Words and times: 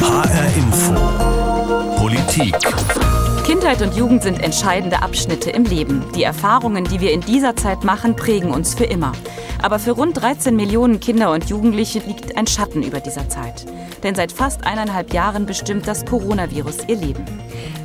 HR 0.00 0.56
Info. 0.56 0.94
Politik. 1.96 2.56
Kindheit 3.44 3.82
und 3.82 3.94
Jugend 3.94 4.22
sind 4.22 4.42
entscheidende 4.42 5.02
Abschnitte 5.02 5.50
im 5.50 5.64
Leben. 5.64 6.04
Die 6.14 6.22
Erfahrungen, 6.22 6.84
die 6.84 7.00
wir 7.00 7.12
in 7.12 7.20
dieser 7.20 7.54
Zeit 7.54 7.84
machen, 7.84 8.16
prägen 8.16 8.50
uns 8.50 8.74
für 8.74 8.84
immer. 8.84 9.12
Aber 9.60 9.78
für 9.78 9.90
rund 9.90 10.20
13 10.20 10.56
Millionen 10.56 11.00
Kinder 11.00 11.32
und 11.32 11.50
Jugendliche 11.50 11.98
liegt 11.98 12.36
ein 12.38 12.46
Schatten 12.46 12.82
über 12.82 13.00
dieser 13.00 13.28
Zeit. 13.28 13.66
Denn 14.02 14.14
seit 14.14 14.32
fast 14.32 14.64
eineinhalb 14.64 15.12
Jahren 15.12 15.46
bestimmt 15.46 15.86
das 15.86 16.04
Coronavirus 16.04 16.88
ihr 16.88 16.96
Leben. 16.96 17.24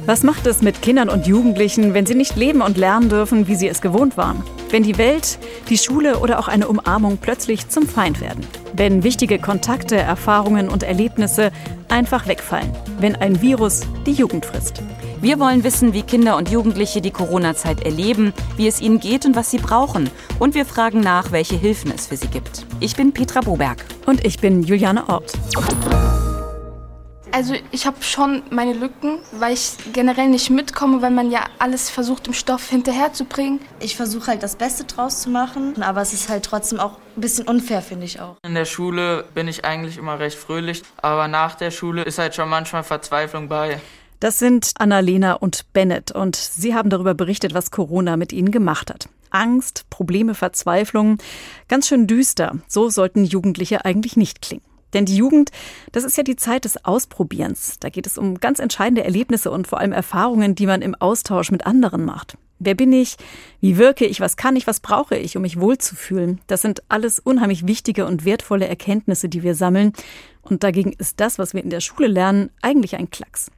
Was 0.06 0.24
macht 0.24 0.46
es 0.46 0.62
mit 0.62 0.82
Kindern 0.82 1.10
und 1.10 1.26
Jugendlichen, 1.26 1.94
wenn 1.94 2.06
sie 2.06 2.14
nicht 2.14 2.36
leben 2.36 2.62
und 2.62 2.78
lernen 2.78 3.10
dürfen, 3.10 3.48
wie 3.48 3.56
sie 3.56 3.68
es 3.68 3.82
gewohnt 3.82 4.18
waren? 4.18 4.44
Wenn 4.70 4.84
die 4.84 4.98
Welt, 4.98 5.40
die 5.70 5.78
Schule 5.78 6.20
oder 6.20 6.38
auch 6.38 6.48
eine 6.48 6.68
Umarmung 6.68 7.18
plötzlich 7.18 7.70
zum 7.70 7.88
Feind 7.88 8.22
werden? 8.22 8.46
Wenn 8.74 9.04
wichtige 9.04 9.40
Kontakte, 9.40 9.96
Erfahrungen 9.96 10.70
und 10.70 10.84
Erlebnisse 10.84 11.52
einfach 11.90 12.28
wegfallen? 12.28 12.72
Wenn 13.00 13.16
ein 13.16 13.42
Virus 13.42 13.82
die 14.06 14.14
Jugend 14.14 14.46
frisst? 14.46 14.84
Wir 15.22 15.40
wollen 15.40 15.64
wissen, 15.64 15.94
wie 15.94 16.04
Kinder 16.04 16.36
und 16.36 16.50
Jugendliche 16.50 17.02
die 17.02 17.12
Corona-Zeit 17.12 17.84
erleben, 17.84 18.34
wie 18.58 18.68
es 18.68 18.82
ihnen 18.82 19.00
geht 19.00 19.26
und 19.26 19.36
was 19.36 19.50
sie 19.50 19.58
brauchen. 19.58 20.10
Und 20.40 20.56
wir 20.56 20.66
fragen 20.66 21.00
nach, 21.00 21.32
welche 21.32 21.56
Hilfen 21.56 21.92
es 21.92 22.08
für 22.08 22.18
sie 22.18 22.28
gibt. 22.28 22.66
Ich 22.82 22.96
bin 22.96 23.14
Petra 23.14 23.40
Boberg. 23.40 23.86
Und 24.06 24.26
ich 24.26 24.40
bin 24.40 24.64
Juliane 24.64 25.08
Ort. 25.08 25.34
Also 27.32 27.54
ich 27.72 27.86
habe 27.86 28.02
schon 28.02 28.44
meine 28.50 28.74
Lücken, 28.74 29.20
weil 29.34 29.54
ich 29.54 29.74
generell 29.92 30.30
nicht 30.30 30.50
mitkomme, 30.50 31.02
weil 31.02 31.12
man 31.12 31.32
ja 31.32 31.46
alles 31.60 31.90
versucht 31.90 32.28
im 32.28 32.34
Stoff 32.34 32.70
hinterherzubringen. 32.70 33.60
Ich 33.80 33.98
versuche 33.98 34.28
halt 34.28 34.44
das 34.44 34.56
Beste 34.56 34.86
draus 34.86 35.22
zu 35.22 35.30
machen, 35.30 35.82
aber 35.82 36.02
es 36.02 36.14
ist 36.14 36.30
halt 36.30 36.46
trotzdem 36.46 36.80
auch 36.80 36.98
ein 37.18 37.22
bisschen 37.22 37.48
unfair, 37.48 37.82
finde 37.82 38.06
ich 38.06 38.22
auch. 38.22 38.36
In 38.46 38.54
der 38.54 38.66
Schule 38.66 39.26
bin 39.34 39.48
ich 39.48 39.66
eigentlich 39.66 39.98
immer 39.98 40.20
recht 40.20 40.38
fröhlich, 40.38 40.84
aber 41.02 41.28
nach 41.28 41.56
der 41.56 41.72
Schule 41.72 42.04
ist 42.04 42.20
halt 42.20 42.36
schon 42.36 42.48
manchmal 42.48 42.84
Verzweiflung 42.84 43.50
bei. 43.50 43.82
Das 44.20 44.40
sind 44.40 44.72
Annalena 44.80 45.34
und 45.34 45.72
Bennett 45.74 46.12
und 46.12 46.36
sie 46.36 46.74
haben 46.74 46.90
darüber 46.90 47.14
berichtet, 47.14 47.54
was 47.54 47.72
Corona 47.72 48.18
mit 48.18 48.34
ihnen 48.34 48.52
gemacht 48.52 48.90
hat. 48.90 49.10
Angst, 49.30 49.86
Probleme, 49.90 50.34
Verzweiflung, 50.34 51.18
ganz 51.68 51.88
schön 51.88 52.08
düster. 52.08 52.58
So 52.68 52.90
sollten 52.90 53.26
Jugendliche 53.26 53.84
eigentlich 53.84 54.16
nicht 54.16 54.42
klingen. 54.42 54.64
Denn 54.94 55.06
die 55.06 55.18
Jugend, 55.18 55.52
das 55.92 56.06
ist 56.06 56.16
ja 56.16 56.24
die 56.24 56.38
Zeit 56.38 56.64
des 56.64 56.86
Ausprobierens. 56.86 57.80
Da 57.82 57.90
geht 57.90 58.08
es 58.08 58.18
um 58.18 58.40
ganz 58.40 58.60
entscheidende 58.60 59.04
Erlebnisse 59.04 59.52
und 59.52 59.68
vor 59.68 59.80
allem 59.80 59.92
Erfahrungen, 59.92 60.56
die 60.56 60.66
man 60.66 60.82
im 60.82 60.96
Austausch 60.96 61.52
mit 61.52 61.66
anderen 61.66 62.06
macht. 62.06 62.38
Wer 62.60 62.76
bin 62.76 62.94
ich? 62.94 63.18
Wie 63.60 63.78
wirke 63.78 64.06
ich? 64.06 64.22
Was 64.22 64.38
kann 64.38 64.56
ich? 64.56 64.68
Was 64.68 64.80
brauche 64.80 65.18
ich, 65.18 65.36
um 65.36 65.42
mich 65.42 65.60
wohlzufühlen? 65.60 66.40
Das 66.48 66.62
sind 66.62 66.84
alles 66.88 67.20
unheimlich 67.20 67.68
wichtige 67.68 68.06
und 68.06 68.24
wertvolle 68.24 68.68
Erkenntnisse, 68.70 69.28
die 69.28 69.44
wir 69.44 69.56
sammeln. 69.56 69.92
Und 70.42 70.64
dagegen 70.64 70.94
ist 70.94 71.20
das, 71.20 71.38
was 71.38 71.54
wir 71.54 71.62
in 71.62 71.70
der 71.70 71.82
Schule 71.82 72.08
lernen, 72.08 72.50
eigentlich 72.62 72.96
ein 72.96 73.10
Klacks. 73.10 73.52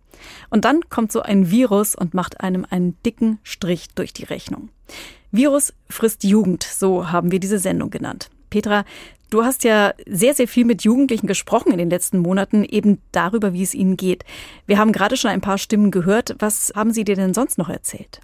Und 0.50 0.66
dann 0.66 0.82
kommt 0.90 1.12
so 1.12 1.22
ein 1.22 1.52
Virus 1.52 1.96
und 1.96 2.14
macht 2.14 2.42
einem 2.42 2.66
einen 2.70 2.98
dicken 3.04 3.40
Strich 3.44 3.90
durch 3.96 4.14
die 4.14 4.26
Rechnung. 4.26 4.70
Virus 5.32 5.74
frisst 5.90 6.24
Jugend, 6.24 6.64
so 6.64 7.12
haben 7.12 7.32
wir 7.32 7.40
diese 7.40 7.60
Sendung 7.60 7.90
genannt. 7.90 8.30
Petra, 8.50 8.86
Du 9.30 9.44
hast 9.44 9.66
ja 9.66 9.94
sehr, 10.06 10.34
sehr 10.34 10.48
viel 10.48 10.64
mit 10.64 10.84
Jugendlichen 10.84 11.28
gesprochen 11.28 11.74
in 11.74 11.78
den 11.78 11.90
letzten 11.90 12.20
Monaten, 12.20 12.64
eben 12.64 13.02
darüber, 13.12 13.52
wie 13.52 13.64
es 13.64 13.74
ihnen 13.74 13.98
geht. 13.98 14.24
Wir 14.68 14.78
haben 14.78 14.94
gerade 14.94 15.18
schon 15.18 15.32
ein 15.32 15.42
paar 15.42 15.58
Stimmen 15.58 15.92
gehört. 15.92 16.36
Was 16.40 16.72
haben 16.76 16.94
Sie 16.94 17.04
dir 17.04 17.18
denn 17.18 17.34
sonst 17.34 17.58
noch 17.58 17.68
erzählt? 17.68 18.22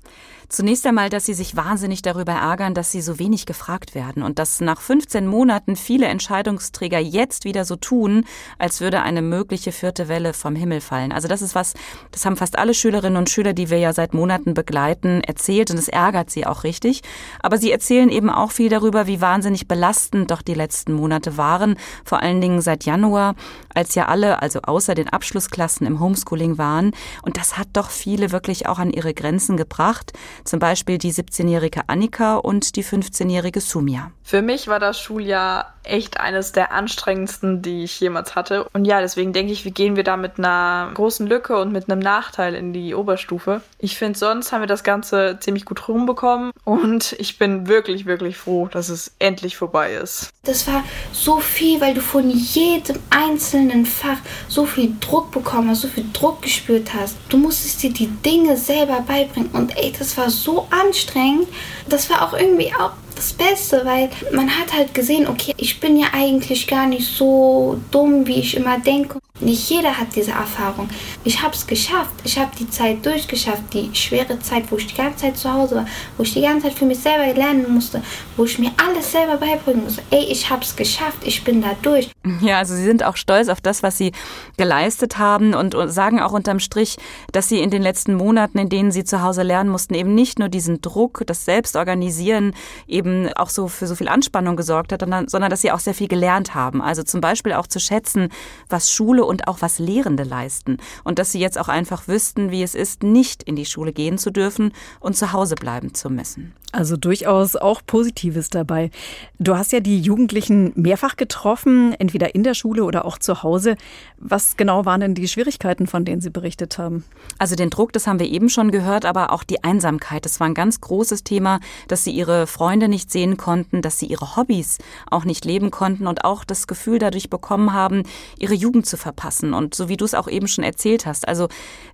Zunächst 0.54 0.86
einmal, 0.86 1.09
dass 1.09 1.26
sie 1.26 1.34
sich 1.34 1.56
wahnsinnig 1.56 2.04
darüber 2.04 2.34
ärgern, 2.34 2.76
dass 2.76 2.92
sie 2.92 3.02
so 3.02 3.18
wenig 3.18 3.48
gefragt 3.48 3.96
werden 3.96 4.22
und 4.22 4.38
dass 4.38 4.62
nach 4.62 4.82
15 4.82 5.26
Monaten 5.26 5.76
viele 5.76 6.06
Entscheidungsträger 6.06 7.00
jetzt 7.00 7.44
wieder 7.44 7.66
so 7.66 7.76
tun, 7.76 8.23
als 8.60 8.80
würde 8.80 9.02
eine 9.02 9.23
mögliche 9.23 9.72
vierte 9.72 10.10
Welle 10.10 10.32
vom 10.34 10.56
Himmel 10.56 10.80
fallen. 10.80 11.12
Also 11.12 11.28
das 11.28 11.42
ist 11.42 11.56
was, 11.56 11.73
das 12.12 12.23
haben 12.28 12.38
fast 12.38 12.60
alle 12.60 12.76
Schülerinnen 12.76 13.18
und 13.18 13.32
Schüler, 13.32 13.54
die 13.54 13.72
wir 13.72 13.80
ja 13.80 13.94
seit 13.94 14.14
Monaten 14.14 14.54
begleiten, 14.54 15.22
erzählt 15.22 15.72
und 15.72 15.80
es 15.80 15.88
ärgert 15.88 16.30
sie 16.30 16.45
auch 16.45 16.64
richtig. 16.64 17.02
Aber 17.39 17.58
sie 17.58 17.72
erzählen 17.72 18.10
eben 18.10 18.30
auch 18.30 18.52
viel 18.52 18.70
darüber, 18.70 19.08
wie 19.08 19.22
wahnsinnig 19.22 19.67
belastend 19.67 20.30
doch 20.30 20.44
die 20.44 20.54
letzten 20.54 20.94
Monate 20.94 21.36
waren, 21.36 21.77
vor 22.06 22.22
allen 22.22 22.42
Dingen 22.42 22.61
seit 22.61 22.86
Januar, 22.86 23.33
als 23.73 23.95
ja 23.95 24.06
alle, 24.06 24.44
also 24.44 24.61
außer 24.61 24.94
den 24.94 25.10
Abschlussklassen 25.10 25.88
im 25.88 26.00
Homeschooling 26.00 26.60
waren. 26.60 26.92
Und 27.23 27.38
das 27.38 27.58
hat 27.58 27.70
doch 27.73 27.89
viele 27.89 28.32
wirklich 28.32 28.67
auch 28.67 28.77
an 28.77 28.92
ihre 28.92 29.16
Grenzen 29.16 29.58
gebracht. 29.58 30.14
Zum 30.43 30.59
Beispiel 30.59 30.98
die 30.98 31.14
17-jährige 31.14 31.87
Annika 31.87 32.36
und 32.36 32.76
die 32.76 32.83
15-jährige 32.83 33.61
Sumia. 33.61 34.11
Für 34.23 34.42
mich 34.42 34.67
war 34.67 34.80
das 34.80 34.99
Schuljahr 34.99 35.73
echt 35.83 36.20
eines 36.20 36.52
der 36.54 36.71
anstrengendsten, 36.71 37.61
die 37.61 37.83
ich 37.83 37.99
jemals 37.99 38.36
hatte. 38.36 38.65
Und 38.73 38.86
ja, 38.86 39.02
deswegen 39.02 39.33
denke 39.33 39.52
ich, 39.52 39.65
wie 39.65 39.71
gehen 39.71 39.95
wir 39.95 40.03
da 40.03 40.17
mit 40.17 40.37
einer 40.37 40.92
großen 40.93 41.27
Lücke 41.27 41.58
und 41.58 41.71
mit 41.71 41.89
einem 41.89 41.99
Nachteil 41.99 42.55
in 42.55 42.73
die 42.73 42.95
Oberstufe. 42.95 43.61
Ich 43.80 43.98
finde, 43.98 44.17
sonst 44.17 44.52
haben 44.52 44.61
wir 44.61 44.67
das 44.67 44.83
Ganze 44.83 45.37
ziemlich 45.39 45.65
gut 45.65 45.87
rumbekommen 45.87 46.52
und 46.64 47.14
ich 47.20 47.37
bin 47.37 47.67
wirklich, 47.67 48.05
wirklich 48.05 48.37
froh, 48.37 48.67
dass 48.71 48.89
es 48.89 49.11
endlich 49.20 49.58
vorbei 49.58 49.93
ist. 49.93 50.30
Das 50.43 50.67
war 50.67 50.83
so 51.11 51.39
viel, 51.39 51.80
weil 51.82 51.93
du 51.93 52.02
von 52.02 52.30
jedem 52.30 52.98
einzelnen 53.09 53.86
Fach 53.86 54.17
so 54.48 54.65
viel 54.65 54.93
Druck 54.99 55.32
bekommen 55.32 55.70
hast, 55.70 55.82
so 55.82 55.87
viel 55.87 56.05
Druck 56.14 56.42
gespürt 56.42 56.93
hast. 56.93 57.17
Du 57.30 57.37
musstest 57.37 57.83
dir 57.83 57.92
die 57.92 58.08
Dinge 58.08 58.58
selber 58.58 59.02
beibringen 59.02 59.52
und 59.52 59.76
ey, 59.77 59.93
das 59.98 60.17
war 60.17 60.30
so 60.42 60.67
anstrengend. 60.70 61.48
Das 61.88 62.10
war 62.10 62.23
auch 62.23 62.33
irgendwie 62.33 62.73
auch 62.73 62.92
das 63.23 63.34
Beste, 63.34 63.86
weil 63.86 64.10
man 64.34 64.50
hat 64.50 64.73
halt 64.73 64.94
gesehen, 64.94 65.28
okay, 65.28 65.54
ich 65.56 65.80
bin 65.80 65.95
ja 65.95 66.08
eigentlich 66.11 66.67
gar 66.67 66.88
nicht 66.88 67.08
so 67.08 67.80
dumm, 67.89 68.28
wie 68.28 68.39
ich 68.39 68.58
immer 68.58 68.80
denke. 68.80 69.20
Nicht 69.39 69.70
jeder 69.70 69.98
hat 69.98 70.16
diese 70.16 70.32
Erfahrung. 70.32 70.89
Ich 71.23 71.42
habe 71.42 71.54
es 71.54 71.66
geschafft. 71.66 72.14
Ich 72.23 72.38
habe 72.38 72.52
die 72.58 72.70
Zeit 72.70 73.06
durchgeschafft. 73.06 73.73
Die 73.73 73.89
schwere 73.94 74.39
Zeit, 74.39 74.72
wo 74.72 74.78
ich 74.78 74.88
die 74.88 74.95
ganze 74.95 75.23
Zeit 75.23 75.38
zu 75.38 75.52
Hause 75.52 75.78
war, 75.78 75.86
wo 76.17 76.23
ich 76.23 76.33
die 76.33 76.42
ganze 76.42 76.67
Zeit 76.67 76.78
für 76.78 76.86
mich 76.86 77.00
selber 77.00 77.33
lernen 77.33 77.73
musste, 77.73 78.02
wo 78.38 78.45
ich 78.45 78.60
mir 78.60 78.72
alles 78.78 79.12
selber 79.12 79.38
beibringen 79.38 79.83
musste. 79.86 80.04
Ey, 80.12 80.26
ich 80.26 80.50
habe 80.50 80.62
es 80.62 80.76
geschafft. 80.76 81.20
Ich 81.23 81.44
bin 81.44 81.62
da 81.62 81.76
durch. 81.82 82.12
Ja, 82.42 82.60
also 82.60 82.76
Sie 82.76 82.83
sind 82.83 83.04
auch 83.04 83.17
stolz 83.17 83.50
auf 83.50 83.60
das, 83.60 83.83
was 83.83 83.98
Sie 83.98 84.12
geleistet 84.58 85.17
haben 85.17 85.54
und 85.54 85.76
sagen 85.88 86.20
auch 86.20 86.32
unterm 86.32 86.60
Strich, 86.60 86.98
dass 87.32 87.50
Sie 87.50 87.60
in 87.60 87.70
den 87.70 87.82
letzten 87.82 88.14
Monaten, 88.14 88.60
in 88.60 88.70
denen 88.70 88.92
Sie 88.92 89.04
zu 89.04 89.22
Hause 89.22 89.44
lernen 89.44 89.70
mussten, 89.70 89.94
eben 89.94 90.14
nicht 90.14 90.39
nur 90.39 90.50
diesen 90.50 90.82
Druck, 90.82 91.23
das 91.26 91.45
Selbstorganisieren 91.45 92.54
eben 92.88 93.13
auch 93.36 93.50
so 93.50 93.68
für 93.68 93.88
so 93.88 93.96
viel 93.96 94.08
Anspannung 94.08 94.56
gesorgt 94.56 94.92
hat, 94.92 95.02
sondern 95.02 95.50
dass 95.50 95.62
Sie 95.62 95.72
auch 95.72 95.80
sehr 95.80 95.94
viel 95.94 96.08
gelernt 96.08 96.56
haben. 96.56 96.82
Also 96.82 97.04
zum 97.04 97.22
Beispiel 97.22 97.54
auch 97.54 97.68
zu 97.68 97.80
schätzen, 97.80 98.30
was 98.70 98.92
Schule 98.92 99.26
und 99.26 99.48
auch 99.48 99.62
was 99.62 99.80
Lehrende 99.80 100.24
leisten. 100.24 100.78
Und 101.04 101.20
dass 101.20 101.32
Sie 101.32 101.40
jetzt 101.40 101.60
auch 101.60 101.68
einfach 101.68 102.08
wüssten, 102.08 102.52
wie 102.52 102.64
es 102.64 102.76
ist, 102.76 103.04
nicht 103.04 103.44
in 103.44 103.56
die 103.56 103.66
Schule 103.66 103.94
gehen 103.94 104.18
zu 104.18 104.32
dürfen 104.32 104.72
und 105.00 105.16
zu 105.16 105.34
Hause 105.34 105.56
bleiben 105.56 105.94
zu 105.94 106.10
müssen. 106.10 106.54
Also 106.72 106.98
durchaus 106.98 107.56
auch 107.56 107.82
Positives 107.86 108.50
dabei. 108.50 108.90
Du 109.38 109.56
hast 109.56 109.72
ja 109.72 109.80
die 109.80 110.02
Jugendlichen 110.02 110.72
mehrfach 110.76 111.18
getroffen, 111.18 111.94
entweder 112.00 112.34
in 112.34 112.42
der 112.42 112.56
Schule 112.56 112.84
oder 112.84 113.06
auch 113.06 113.20
zu 113.20 113.44
Hause. 113.44 113.76
Was 114.18 114.58
genau 114.58 114.84
waren 114.84 115.02
denn 115.02 115.14
die 115.14 115.28
Schwierigkeiten, 115.28 115.86
von 115.86 116.04
denen 116.04 116.20
Sie 116.20 116.32
berichtet 116.32 116.80
haben? 116.80 117.04
Also 117.38 117.56
den 117.56 117.70
Druck, 117.70 117.94
das 117.94 118.08
haben 118.08 118.18
wir 118.18 118.28
eben 118.28 118.50
schon 118.50 118.72
gehört, 118.72 119.06
aber 119.06 119.32
auch 119.32 119.44
die 119.44 119.64
Einsamkeit. 119.64 120.26
Das 120.26 120.40
war 120.40 120.48
ein 120.48 120.56
ganz 120.56 120.82
großes 120.82 121.24
Thema, 121.24 121.60
dass 121.88 122.04
sie 122.06 122.12
ihre 122.12 122.48
Freunde 122.48 122.88
nicht 122.93 123.11
sehen 123.11 123.36
konnten, 123.36 123.81
dass 123.81 123.99
sie 123.99 124.05
ihre 124.05 124.37
Hobbys 124.37 124.77
auch 125.11 125.26
nicht 125.26 125.43
leben 125.43 125.71
konnten 125.71 126.08
und 126.08 126.23
auch 126.23 126.45
das 126.45 126.67
Gefühl 126.67 126.99
dadurch 126.99 127.30
bekommen 127.30 127.73
haben, 127.73 128.04
ihre 128.39 128.54
Jugend 128.54 128.86
zu 128.86 128.95
verpassen. 128.95 129.54
Und 129.54 129.75
so 129.75 129.89
wie 129.89 129.98
du 129.98 130.06
es 130.06 130.13
auch 130.13 130.30
eben 130.30 130.48
schon 130.48 130.63
erzählt 130.63 131.06
hast. 131.06 131.27
Also 131.27 131.50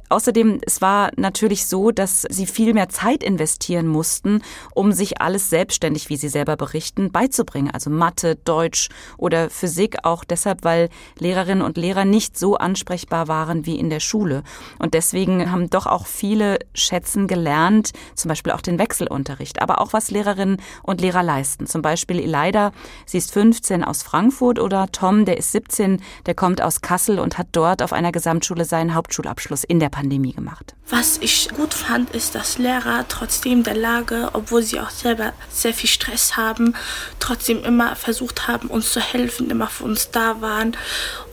Außerdem, 0.09 0.59
es 0.65 0.81
war 0.81 1.11
natürlich 1.17 1.67
so, 1.67 1.91
dass 1.91 2.23
sie 2.27 2.47
viel 2.47 2.73
mehr 2.73 2.89
Zeit 2.89 3.23
investieren 3.23 3.85
mussten, 3.85 4.41
um 4.73 4.91
sich 4.91 5.21
alles 5.21 5.51
selbstständig, 5.51 6.09
wie 6.09 6.17
sie 6.17 6.29
selber 6.29 6.57
berichten, 6.57 7.11
beizubringen. 7.11 7.69
Also 7.71 7.91
Mathe, 7.91 8.35
Deutsch 8.35 8.89
oder 9.17 9.51
Physik 9.51 9.97
auch 10.03 10.23
deshalb, 10.23 10.63
weil 10.63 10.89
Lehrerinnen 11.19 11.63
und 11.63 11.77
Lehrer 11.77 12.05
nicht 12.05 12.39
so 12.39 12.55
ansprechbar 12.55 13.27
waren 13.27 13.67
wie 13.67 13.77
in 13.77 13.91
der 13.91 13.99
Schule. 13.99 14.41
Und 14.79 14.95
deswegen 14.95 15.51
haben 15.51 15.69
doch 15.69 15.85
auch 15.85 16.07
viele 16.07 16.57
schätzen 16.73 17.27
gelernt, 17.27 17.91
zum 18.15 18.29
Beispiel 18.29 18.53
auch 18.53 18.61
den 18.61 18.79
Wechselunterricht, 18.79 19.61
aber 19.61 19.79
auch 19.79 19.93
was 19.93 20.09
Lehrerinnen 20.09 20.57
und 20.89 21.01
Lehrer 21.01 21.23
leisten. 21.23 21.67
Zum 21.67 21.81
Beispiel 21.81 22.19
Elida, 22.19 22.71
sie 23.05 23.19
ist 23.19 23.31
15 23.31 23.83
aus 23.83 24.03
Frankfurt 24.03 24.59
oder 24.59 24.87
Tom, 24.91 25.23
der 25.23 25.37
ist 25.37 25.51
17, 25.51 26.01
der 26.25 26.33
kommt 26.33 26.61
aus 26.61 26.81
Kassel 26.81 27.19
und 27.19 27.37
hat 27.37 27.47
dort 27.51 27.81
auf 27.81 27.93
einer 27.93 28.11
Gesamtschule 28.11 28.65
seinen 28.65 28.95
Hauptschulabschluss 28.95 29.63
in 29.63 29.79
der 29.79 29.89
Pandemie 29.89 30.33
gemacht. 30.33 30.75
Was 30.89 31.19
ich 31.19 31.49
gut 31.49 31.73
fand, 31.73 32.09
ist, 32.09 32.33
dass 32.33 32.57
Lehrer 32.57 33.05
trotzdem 33.07 33.63
der 33.63 33.75
Lage, 33.75 34.29
obwohl 34.33 34.63
sie 34.63 34.79
auch 34.79 34.89
selber 34.89 35.33
sehr 35.51 35.73
viel 35.73 35.89
Stress 35.89 36.35
haben, 36.35 36.73
trotzdem 37.19 37.63
immer 37.63 37.95
versucht 37.95 38.47
haben, 38.47 38.69
uns 38.69 38.91
zu 38.91 38.99
helfen, 38.99 39.51
immer 39.51 39.67
für 39.67 39.83
uns 39.83 40.09
da 40.09 40.41
waren, 40.41 40.75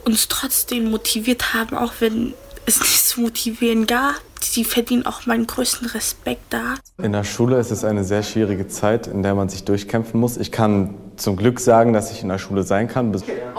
uns 0.05 0.27
trotzdem 0.27 0.91
motiviert 0.91 1.55
haben, 1.55 1.75
auch 1.75 1.93
wenn 1.99 2.35
es 2.67 2.79
nichts 2.79 3.07
zu 3.07 3.21
motivieren 3.21 3.87
gab. 3.87 4.15
Sie 4.41 4.63
verdienen 4.63 5.05
auch 5.05 5.25
meinen 5.25 5.47
größten 5.47 5.87
Respekt 5.87 6.41
da. 6.51 6.75
In 7.01 7.13
der 7.13 7.23
Schule 7.23 7.59
ist 7.59 7.71
es 7.71 7.83
eine 7.83 8.03
sehr 8.03 8.23
schwierige 8.23 8.67
Zeit, 8.67 9.07
in 9.07 9.23
der 9.23 9.33
man 9.33 9.49
sich 9.49 9.63
durchkämpfen 9.63 10.19
muss. 10.19 10.37
Ich 10.37 10.51
kann 10.51 10.93
zum 11.17 11.35
Glück 11.35 11.59
sagen, 11.59 11.93
dass 11.93 12.11
ich 12.11 12.21
in 12.21 12.29
der 12.29 12.37
Schule 12.37 12.63
sein 12.63 12.87
kann. 12.87 13.15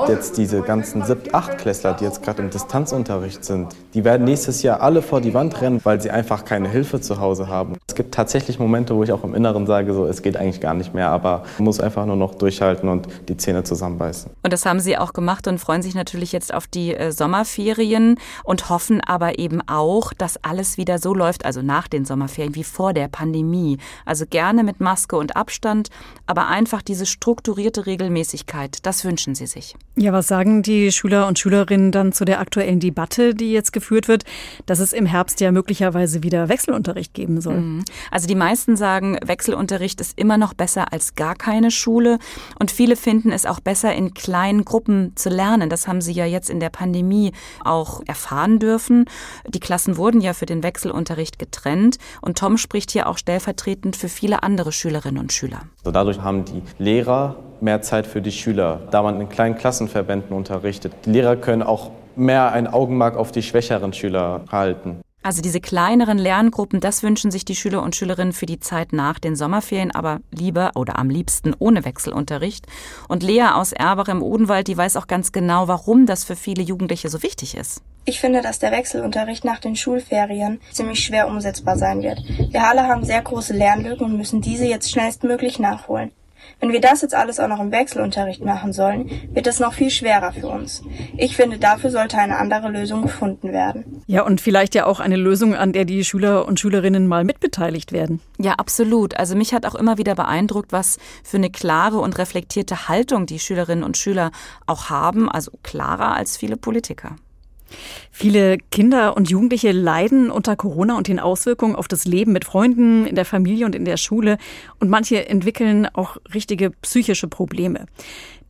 Jetzt 0.07 0.39
diese 0.39 0.63
ganzen 0.63 1.05
Siebt-, 1.05 1.35
Achtklässler, 1.35 1.95
die 1.95 2.05
jetzt 2.05 2.23
gerade 2.23 2.43
im 2.43 2.51
Distanzunterricht 2.51 3.45
sind, 3.45 3.75
die 3.95 4.05
werden 4.05 4.25
nächstes 4.25 4.63
Jahr 4.63 4.81
alle 4.81 5.03
vor 5.03 5.21
die 5.21 5.35
Wand 5.35 5.61
rennen, 5.61 5.81
weil 5.85 6.01
sie 6.01 6.11
einfach 6.11 6.45
keine 6.45 6.69
Hilfe 6.69 7.01
zu 7.01 7.21
Hause 7.21 7.49
haben. 7.49 7.77
Es 7.89 7.95
gibt 7.95 8.15
tatsächlich 8.15 8.59
Momente, 8.59 8.95
wo 8.95 9.03
ich 9.03 9.13
auch 9.13 9.25
im 9.25 9.35
Inneren 9.35 9.67
sage, 9.67 9.93
so, 9.93 10.07
es 10.07 10.23
geht 10.23 10.37
eigentlich 10.37 10.61
gar 10.61 10.75
nicht 10.75 10.95
mehr, 10.95 11.09
aber 11.11 11.43
man 11.59 11.65
muss 11.65 11.81
einfach 11.81 12.07
nur 12.07 12.17
noch 12.17 12.35
durchhalten 12.35 12.89
und 12.89 13.09
die 13.29 13.37
Zähne 13.37 13.65
zusammenbeißen. 13.65 14.31
Und 14.43 14.53
das 14.53 14.65
haben 14.65 14.81
Sie 14.81 14.97
auch 14.97 15.13
gemacht 15.13 15.49
und 15.49 15.59
freuen 15.59 15.83
sich 15.83 15.95
natürlich 15.95 16.33
jetzt 16.33 16.55
auf 16.55 16.67
die 16.67 16.95
äh, 16.95 17.11
Sommerferien 17.11 18.19
und 18.45 18.71
hoffen 18.71 19.01
aber 19.01 19.39
eben 19.39 19.61
auch, 19.69 20.13
dass 20.13 20.43
alles 20.45 20.77
wieder 20.79 20.99
so 20.99 21.15
läuft, 21.15 21.45
also 21.45 21.63
nach 21.63 21.89
den 21.89 22.05
Sommerferien 22.05 22.55
wie 22.55 22.65
vor 22.65 22.93
der 22.93 23.09
Pandemie. 23.09 23.79
Also 24.05 24.27
gerne 24.27 24.63
mit 24.63 24.81
Maske 24.81 25.17
und 25.17 25.37
Abstand, 25.37 25.89
aber 26.27 26.47
einfach 26.49 26.83
diese 26.83 27.07
strukturierte 27.49 27.87
Regelmäßigkeit, 27.87 28.85
das 28.85 29.07
wünschen 29.07 29.35
Sie 29.35 29.47
sich. 29.47 29.75
Ja, 29.97 30.13
was 30.13 30.27
sagen 30.27 30.63
die 30.63 30.93
Schüler 30.93 31.27
und 31.27 31.39
Schülerinnen 31.39 31.93
dann 31.93 32.13
zu 32.13 32.27
der 32.27 32.41
aktuellen 32.41 32.79
Debatte, 32.79 33.35
die 33.35 33.53
jetzt 33.53 33.73
geführt 33.73 34.07
wird, 34.07 34.25
dass 34.67 34.81
es 34.81 34.93
im 34.93 35.07
Herbst 35.07 35.41
ja 35.41 35.51
möglicherweise 35.51 36.23
wieder 36.23 36.51
Wechselunterricht 36.51 37.15
geben 37.15 37.41
soll? 37.41 37.61
Mhm. 37.61 37.85
Also 38.11 38.29
die 38.29 38.35
meisten 38.35 38.77
sagen, 38.77 39.19
Wechselunterricht 39.25 39.99
ist 40.03 40.19
immer 40.19 40.37
noch 40.37 40.53
besser 40.53 40.93
als 40.93 41.15
gar 41.15 41.35
keine 41.35 41.71
Schule 41.71 42.19
und 42.59 42.71
viele 42.71 42.97
finden 42.97 43.33
es 43.33 43.47
auch 43.47 43.61
besser, 43.61 43.95
in 43.95 44.13
kleinen 44.13 44.67
Gruppen 44.67 45.13
zu 45.17 45.31
lernen. 45.31 45.71
Das 45.71 45.89
haben 45.89 46.03
sie 46.03 46.13
ja 46.13 46.27
jetzt 46.27 46.51
in 46.51 46.61
der 46.61 46.71
Pandemie 46.71 47.33
auch 47.65 48.03
erfahren 48.07 48.59
dürfen. 48.59 49.07
Die 49.49 49.61
Klassen 49.61 49.97
wurden 49.97 50.21
ja 50.21 50.35
für 50.35 50.47
den 50.47 50.63
Wechselunterricht 50.63 51.39
getrennt 51.39 51.97
und 52.21 52.37
Tom 52.37 52.59
spricht 52.59 52.91
hier 52.91 53.09
auch 53.09 53.17
stellvertretend 53.17 53.97
für 53.97 54.11
viele 54.11 54.43
andere 54.43 54.71
Schülerinnen 54.71 55.19
und 55.19 55.33
Schüler. 55.33 55.63
So 55.83 55.91
dadurch 55.91 56.21
haben 56.21 56.45
die 56.45 56.63
Lehrer 56.79 57.38
mehr 57.61 57.83
Zeit 57.83 58.07
für 58.07 58.21
die 58.21 58.33
Schüler, 58.33 58.81
da 58.91 59.03
man 59.03 59.21
in 59.21 59.29
kleinen 59.29 59.57
Klassenverbänden 59.57 60.37
unterrichtet. 60.37 60.93
Die 61.05 61.11
Lehrer 61.11 61.37
können 61.37 61.63
auch 61.63 61.91
mehr 62.17 62.53
ein 62.53 62.67
Augenmerk 62.67 63.17
auf 63.17 63.33
die 63.33 63.43
schwächeren 63.43 63.93
Schüler 63.93 64.45
halten. 64.51 65.01
Also 65.23 65.43
diese 65.43 65.61
kleineren 65.61 66.17
Lerngruppen, 66.17 66.81
das 66.81 67.03
wünschen 67.03 67.31
sich 67.31 67.45
die 67.45 67.57
Schüler 67.57 67.83
und 67.83 67.97
Schülerinnen 67.97 68.33
für 68.33 68.47
die 68.47 68.61
Zeit 68.61 68.93
nach 68.93 69.19
den 69.19 69.37
Sommerferien, 69.37 69.91
aber 69.91 70.21
lieber 70.31 70.71
oder 70.75 70.99
am 70.99 71.11
liebsten 71.11 71.55
ohne 71.59 71.85
Wechselunterricht. 71.85 72.67
Und 73.09 73.23
Lea 73.23 73.49
aus 73.53 73.73
Erbach 73.73 74.09
im 74.09 74.23
Odenwald, 74.23 74.69
die 74.69 74.77
weiß 74.77 74.97
auch 74.97 75.07
ganz 75.07 75.33
genau, 75.33 75.69
warum 75.69 76.07
das 76.07 76.25
für 76.25 76.37
viele 76.37 76.63
Jugendliche 76.63 77.09
so 77.09 77.23
wichtig 77.23 77.57
ist. 77.57 77.83
Ich 78.05 78.21
finde, 78.21 78.41
dass 78.41 78.59
der 78.59 78.73
Wechselunterricht 78.73 79.45
nach 79.45 79.59
den 79.59 79.77
Schulferien 79.77 80.61
ziemlich 80.73 81.05
schwer 81.05 81.29
umsetzbar 81.29 81.77
sein 81.77 82.01
wird. 82.01 82.23
Wir 82.51 82.67
alle 82.67 82.85
haben 82.85 83.05
sehr 83.05 83.21
große 83.21 83.53
Lernlücken 83.53 84.07
und 84.07 84.17
müssen 84.17 84.41
diese 84.41 84.65
jetzt 84.65 84.91
schnellstmöglich 84.91 85.59
nachholen. 85.59 86.11
Wenn 86.61 86.73
wir 86.73 86.81
das 86.81 87.03
jetzt 87.03 87.15
alles 87.15 87.39
auch 87.39 87.47
noch 87.47 87.61
im 87.61 87.71
Wechselunterricht 87.71 88.45
machen 88.45 88.73
sollen, 88.73 89.11
wird 89.33 89.47
es 89.47 89.61
noch 89.61 89.75
viel 89.75 89.91
schwerer 89.91 90.33
für 90.33 90.49
uns. 90.49 90.83
Ich 91.17 91.37
finde, 91.37 91.59
dafür 91.59 91.91
sollte 91.91 92.19
eine 92.19 92.37
andere 92.37 92.69
Lösung 92.69 93.03
gefunden 93.03 93.53
werden. 93.53 94.03
Ja, 94.07 94.23
und 94.23 94.41
vielleicht 94.41 94.75
ja 94.75 94.87
auch 94.87 94.99
eine 94.99 95.17
Lösung, 95.17 95.55
an 95.55 95.73
der 95.73 95.85
die 95.85 96.05
Schüler 96.05 96.47
und 96.49 96.59
Schülerinnen 96.59 97.07
mal 97.07 97.23
mitbeteiligt 97.23 97.93
werden. 97.93 98.21
Ja, 98.39 98.55
absolut. 98.55 99.17
Also 99.17 99.37
mich 99.37 99.55
hat 99.55 99.67
auch 99.67 99.77
immer 99.77 99.99
wieder 99.99 100.17
beeindruckt, 100.17 100.73
was 100.73 100.99
für 101.23 101.37
eine 101.37 101.51
klare 101.51 101.99
und 101.99 102.19
reflektierte 102.19 102.89
Haltung 102.89 103.27
die 103.27 103.39
Schülerinnen 103.39 103.85
und 103.85 103.97
Schüler 103.97 104.33
auch 104.67 104.91
haben, 104.91 105.31
also 105.31 105.53
klarer 105.63 106.17
als 106.17 106.37
viele 106.37 106.57
Politiker. 106.57 107.17
Viele 108.11 108.59
Kinder 108.71 109.17
und 109.17 109.31
Jugendliche 109.31 109.73
leiden 109.73 110.31
unter 110.31 110.57
Corona 110.57 110.97
und 110.97 111.09
den 111.09 111.21
Auswirkungen 111.21 111.77
auf 111.77 111.89
das 111.89 112.05
Leben 112.05 112.33
mit 112.33 112.45
Freunden, 112.45 113.07
in 113.07 113.15
der 113.15 113.25
Familie 113.25 113.67
und 113.67 113.75
in 113.75 113.85
der 113.85 113.97
Schule. 113.97 114.39
Und 114.81 114.91
manche 114.91 115.29
entwickeln 115.29 115.87
auch 115.93 116.17
richtige 116.33 116.71
psychische 116.71 117.29
Probleme. 117.29 117.87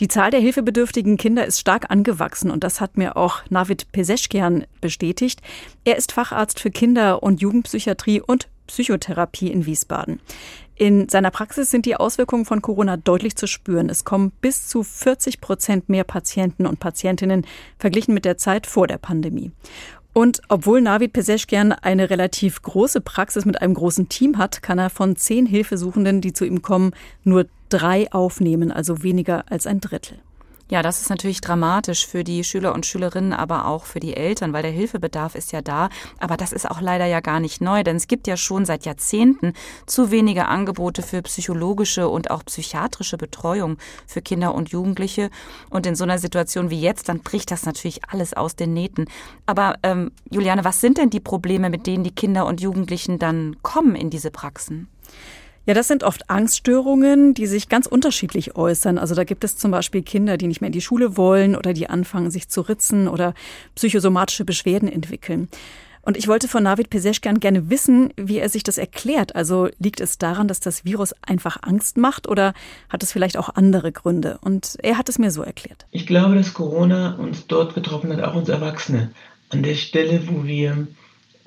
Die 0.01 0.09
Zahl 0.09 0.31
der 0.31 0.41
hilfebedürftigen 0.41 1.17
Kinder 1.17 1.45
ist 1.45 1.59
stark 1.59 1.91
angewachsen 1.91 2.51
und 2.51 2.63
das 2.63 2.81
hat 2.81 2.97
mir 2.97 3.17
auch 3.17 3.43
Navid 3.51 3.91
Peseschkian 3.91 4.65
bestätigt. 4.81 5.41
Er 5.85 5.97
ist 5.97 6.13
Facharzt 6.13 6.61
für 6.61 6.71
Kinder- 6.71 7.23
und 7.23 7.41
Jugendpsychiatrie 7.41 8.21
und 8.21 8.49
Psychotherapie 8.69 9.51
in 9.51 9.67
Wiesbaden. 9.67 10.21
In 10.79 11.09
seiner 11.09 11.33
Praxis 11.33 11.73
sind 11.73 11.87
die 11.87 11.97
Auswirkungen 11.97 12.45
von 12.45 12.63
Corona 12.63 12.97
deutlich 12.97 13.35
zu 13.35 13.49
spüren. 13.49 13.89
Es 13.89 14.05
kommen 14.05 14.31
bis 14.41 14.69
zu 14.69 14.85
40 14.85 15.41
Prozent 15.41 15.89
mehr 15.89 16.05
Patienten 16.05 16.67
und 16.67 16.79
Patientinnen 16.79 17.45
verglichen 17.81 18.15
mit 18.15 18.25
der 18.25 18.39
Zeit 18.39 18.65
vor 18.65 18.87
der 18.87 18.99
Pandemie. 18.99 19.51
Und 20.13 20.41
obwohl 20.49 20.81
Navid 20.81 21.13
Peseschkian 21.13 21.73
eine 21.73 22.11
relativ 22.11 22.63
große 22.63 23.01
Praxis 23.01 23.45
mit 23.45 23.61
einem 23.61 23.75
großen 23.75 24.09
Team 24.09 24.39
hat, 24.39 24.63
kann 24.63 24.79
er 24.79 24.89
von 24.89 25.17
zehn 25.17 25.47
Hilfesuchenden, 25.47 26.21
die 26.21 26.33
zu 26.33 26.45
ihm 26.45 26.63
kommen, 26.63 26.93
nur 27.25 27.47
drei 27.71 28.11
aufnehmen, 28.13 28.71
also 28.71 29.03
weniger 29.03 29.51
als 29.51 29.67
ein 29.67 29.81
Drittel. 29.81 30.21
Ja, 30.71 30.83
das 30.83 31.01
ist 31.01 31.09
natürlich 31.09 31.41
dramatisch 31.41 32.07
für 32.07 32.25
die 32.25 32.45
Schüler 32.45 32.75
und 32.75 32.85
Schülerinnen, 32.85 33.33
aber 33.33 33.67
auch 33.67 33.87
für 33.87 34.01
die 34.01 34.15
Eltern, 34.15 34.53
weil 34.53 34.63
der 34.63 34.71
Hilfebedarf 34.71 35.35
ist 35.35 35.51
ja 35.51 35.63
da. 35.63 35.89
Aber 36.19 36.37
das 36.37 36.53
ist 36.53 36.71
auch 36.71 36.83
leider 36.83 37.07
ja 37.07 37.21
gar 37.21 37.41
nicht 37.41 37.63
neu, 37.63 37.83
denn 37.83 37.97
es 37.97 38.07
gibt 38.07 38.27
ja 38.27 38.37
schon 38.37 38.67
seit 38.67 38.85
Jahrzehnten 38.85 39.55
zu 39.87 40.11
wenige 40.11 40.47
Angebote 40.47 41.03
für 41.03 41.23
psychologische 41.23 42.09
und 42.09 42.31
auch 42.31 42.45
psychiatrische 42.45 43.17
Betreuung 43.17 43.79
für 44.07 44.21
Kinder 44.21 44.55
und 44.55 44.69
Jugendliche. 44.69 45.31
Und 45.71 45.87
in 45.87 45.95
so 45.95 46.05
einer 46.05 46.19
Situation 46.19 46.69
wie 46.69 46.81
jetzt, 46.81 47.09
dann 47.09 47.21
bricht 47.21 47.51
das 47.51 47.65
natürlich 47.65 48.05
alles 48.11 48.35
aus 48.35 48.55
den 48.55 48.75
Nähten. 48.75 49.07
Aber 49.47 49.77
ähm, 49.83 50.11
Juliane, 50.31 50.65
was 50.65 50.83
sind 50.83 50.99
denn 50.99 51.09
die 51.09 51.21
Probleme, 51.21 51.71
mit 51.71 51.87
denen 51.87 52.05
die 52.05 52.15
Kinder 52.15 52.45
und 52.45 52.61
Jugendlichen 52.61 53.19
dann 53.19 53.57
kommen 53.63 53.95
in 53.95 54.11
diese 54.11 54.31
Praxen? 54.31 54.89
Ja, 55.69 55.75
das 55.75 55.87
sind 55.87 56.03
oft 56.03 56.31
Angststörungen, 56.31 57.35
die 57.35 57.47
sich 57.47 57.69
ganz 57.69 57.87
unterschiedlich 57.87 58.57
äußern. 58.57 58.97
Also 58.97 59.15
da 59.15 59.25
gibt 59.25 59.45
es 59.45 59.59
zum 59.59 59.71
Beispiel 59.71 60.01
Kinder, 60.01 60.39
die 60.39 60.47
nicht 60.47 60.63
mehr 60.63 60.69
in 60.69 60.73
die 60.73 60.81
Schule 60.81 61.19
wollen 61.19 61.55
oder 61.55 61.75
die 61.75 61.91
anfangen, 61.91 62.31
sich 62.31 62.49
zu 62.49 62.63
ritzen 62.63 63.07
oder 63.07 63.35
psychosomatische 63.75 64.47
Beschwerden 64.47 64.91
entwickeln. 64.91 65.51
Und 66.01 66.17
ich 66.17 66.27
wollte 66.27 66.49
von 66.49 66.63
Navid 66.63 66.89
Peseschkan 66.89 67.39
gerne 67.39 67.69
wissen, 67.69 68.15
wie 68.17 68.39
er 68.39 68.49
sich 68.49 68.63
das 68.63 68.79
erklärt. 68.79 69.37
Also 69.37 69.69
liegt 69.79 70.01
es 70.01 70.17
daran, 70.17 70.49
dass 70.49 70.61
das 70.61 70.87
Virus 70.87 71.15
einfach 71.21 71.59
Angst 71.61 71.99
macht 71.99 72.29
oder 72.29 72.55
hat 72.89 73.03
es 73.03 73.13
vielleicht 73.13 73.37
auch 73.37 73.51
andere 73.55 73.93
Gründe? 73.93 74.39
Und 74.41 74.79
er 74.83 74.97
hat 74.97 75.11
es 75.11 75.19
mir 75.19 75.31
so 75.31 75.43
erklärt. 75.43 75.85
Ich 75.91 76.07
glaube, 76.07 76.35
dass 76.35 76.55
Corona 76.55 77.17
uns 77.17 77.47
dort 77.47 77.75
getroffen 77.75 78.11
hat, 78.11 78.25
auch 78.25 78.37
uns 78.37 78.49
Erwachsene. 78.49 79.11
An 79.51 79.63
der 79.63 79.75
Stelle, 79.75 80.29
wo 80.29 80.47
wir 80.47 80.87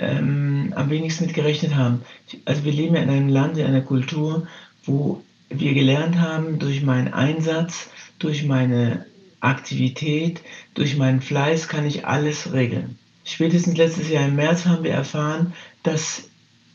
ähm, 0.02 0.74
am 0.76 0.90
wenigsten 0.90 1.26
mit 1.26 1.36
gerechnet 1.36 1.76
haben. 1.76 2.02
Also 2.46 2.66
wir 2.66 2.72
leben 2.72 2.96
ja 2.96 3.04
in 3.04 3.10
einem 3.10 3.30
Land, 3.30 3.58
in 3.58 3.66
einer 3.66 3.82
Kultur, 3.82 4.48
wo 4.84 5.22
wir 5.50 5.74
gelernt 5.74 6.20
haben, 6.20 6.60
durch 6.60 6.82
meinen 6.82 7.14
Einsatz, 7.14 7.90
durch 8.20 8.44
meine 8.44 9.06
Aktivität, 9.40 10.42
durch 10.74 10.98
meinen 10.98 11.22
Fleiß 11.22 11.68
kann 11.68 11.86
ich 11.86 12.06
alles 12.06 12.52
regeln. 12.52 12.98
Spätestens 13.24 13.78
letztes 13.78 14.10
Jahr 14.10 14.28
im 14.28 14.36
März 14.36 14.66
haben 14.66 14.84
wir 14.84 14.92
erfahren, 14.92 15.54
dass 15.84 16.30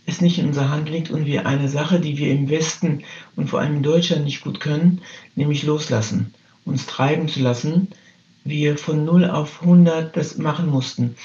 es 0.06 0.21
nicht 0.21 0.38
in 0.38 0.47
unserer 0.47 0.71
Hand 0.71 0.88
liegt 0.88 1.11
und 1.11 1.26
wir 1.26 1.47
eine 1.47 1.68
Sache, 1.68 1.99
die 1.99 2.16
wir 2.18 2.30
im 2.30 2.49
Westen 2.49 3.02
und 3.35 3.50
vor 3.50 3.61
allem 3.61 3.76
in 3.76 3.83
Deutschland 3.83 4.25
nicht 4.25 4.42
gut 4.42 4.61
können, 4.61 5.00
nämlich 5.35 5.64
loslassen, 5.64 6.33
uns 6.64 6.87
treiben 6.87 7.28
zu 7.28 7.40
lassen, 7.40 7.88
wir 8.45 8.78
von 8.78 9.04
0 9.04 9.28
auf 9.28 9.62
100 9.62 10.16
das 10.16 10.38
machen 10.38 10.68
mussten 10.68 11.16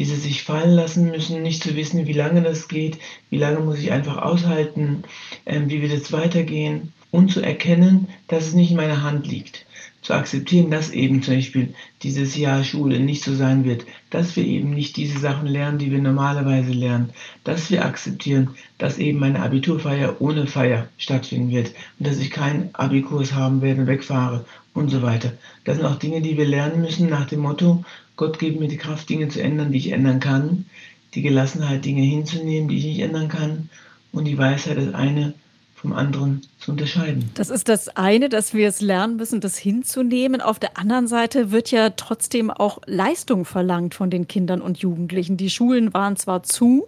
diese 0.00 0.16
sich 0.16 0.44
fallen 0.44 0.70
lassen 0.70 1.10
müssen, 1.10 1.42
nicht 1.42 1.62
zu 1.62 1.76
wissen, 1.76 2.06
wie 2.06 2.14
lange 2.14 2.40
das 2.40 2.68
geht, 2.68 2.98
wie 3.28 3.36
lange 3.36 3.60
muss 3.60 3.78
ich 3.78 3.92
einfach 3.92 4.16
aushalten, 4.16 5.04
äh, 5.44 5.60
wie 5.66 5.82
wird 5.82 5.92
es 5.92 6.10
weitergehen 6.10 6.94
und 7.10 7.30
zu 7.30 7.42
erkennen, 7.42 8.08
dass 8.26 8.46
es 8.46 8.54
nicht 8.54 8.70
in 8.70 8.78
meiner 8.78 9.02
Hand 9.02 9.26
liegt. 9.26 9.66
Zu 10.02 10.14
akzeptieren, 10.14 10.70
dass 10.70 10.90
eben 10.90 11.22
zum 11.22 11.34
Beispiel 11.34 11.74
dieses 12.02 12.34
Jahr 12.34 12.64
Schule 12.64 13.00
nicht 13.00 13.22
so 13.22 13.34
sein 13.34 13.64
wird, 13.64 13.84
dass 14.08 14.34
wir 14.34 14.46
eben 14.46 14.70
nicht 14.70 14.96
diese 14.96 15.18
Sachen 15.18 15.46
lernen, 15.46 15.78
die 15.78 15.90
wir 15.90 16.00
normalerweise 16.00 16.72
lernen, 16.72 17.10
dass 17.44 17.70
wir 17.70 17.84
akzeptieren, 17.84 18.50
dass 18.78 18.96
eben 18.96 19.18
meine 19.18 19.42
Abiturfeier 19.42 20.16
ohne 20.20 20.46
Feier 20.46 20.88
stattfinden 20.96 21.50
wird 21.50 21.74
und 21.98 22.06
dass 22.06 22.18
ich 22.18 22.30
keinen 22.30 22.70
Abikurs 22.74 23.34
haben 23.34 23.60
werde 23.60 23.82
und 23.82 23.86
wegfahre 23.88 24.46
und 24.72 24.90
so 24.90 25.02
weiter. 25.02 25.34
Das 25.64 25.76
sind 25.76 25.84
auch 25.84 25.96
Dinge, 25.96 26.22
die 26.22 26.38
wir 26.38 26.46
lernen 26.46 26.80
müssen 26.80 27.10
nach 27.10 27.26
dem 27.26 27.40
Motto, 27.40 27.84
Gott 28.16 28.38
gibt 28.38 28.60
mir 28.60 28.68
die 28.68 28.76
Kraft, 28.76 29.08
Dinge 29.08 29.28
zu 29.28 29.42
ändern, 29.42 29.72
die 29.72 29.78
ich 29.78 29.92
ändern 29.92 30.20
kann, 30.20 30.66
die 31.14 31.22
Gelassenheit, 31.22 31.86
Dinge 31.86 32.02
hinzunehmen, 32.02 32.68
die 32.68 32.76
ich 32.76 32.84
nicht 32.84 33.00
ändern 33.00 33.28
kann 33.28 33.70
und 34.12 34.26
die 34.26 34.36
Weisheit, 34.36 34.76
das 34.76 34.92
eine 34.92 35.32
vom 35.80 35.94
anderen 35.94 36.42
zu 36.58 36.72
unterscheiden. 36.72 37.30
Das 37.34 37.48
ist 37.48 37.68
das 37.68 37.88
eine, 37.96 38.28
dass 38.28 38.52
wir 38.52 38.68
es 38.68 38.82
lernen 38.82 39.16
müssen, 39.16 39.40
das 39.40 39.56
hinzunehmen. 39.56 40.42
Auf 40.42 40.58
der 40.58 40.76
anderen 40.76 41.08
Seite 41.08 41.52
wird 41.52 41.70
ja 41.70 41.90
trotzdem 41.90 42.50
auch 42.50 42.80
Leistung 42.84 43.46
verlangt 43.46 43.94
von 43.94 44.10
den 44.10 44.28
Kindern 44.28 44.60
und 44.60 44.78
Jugendlichen. 44.78 45.38
Die 45.38 45.48
Schulen 45.48 45.94
waren 45.94 46.16
zwar 46.16 46.42
zu, 46.42 46.86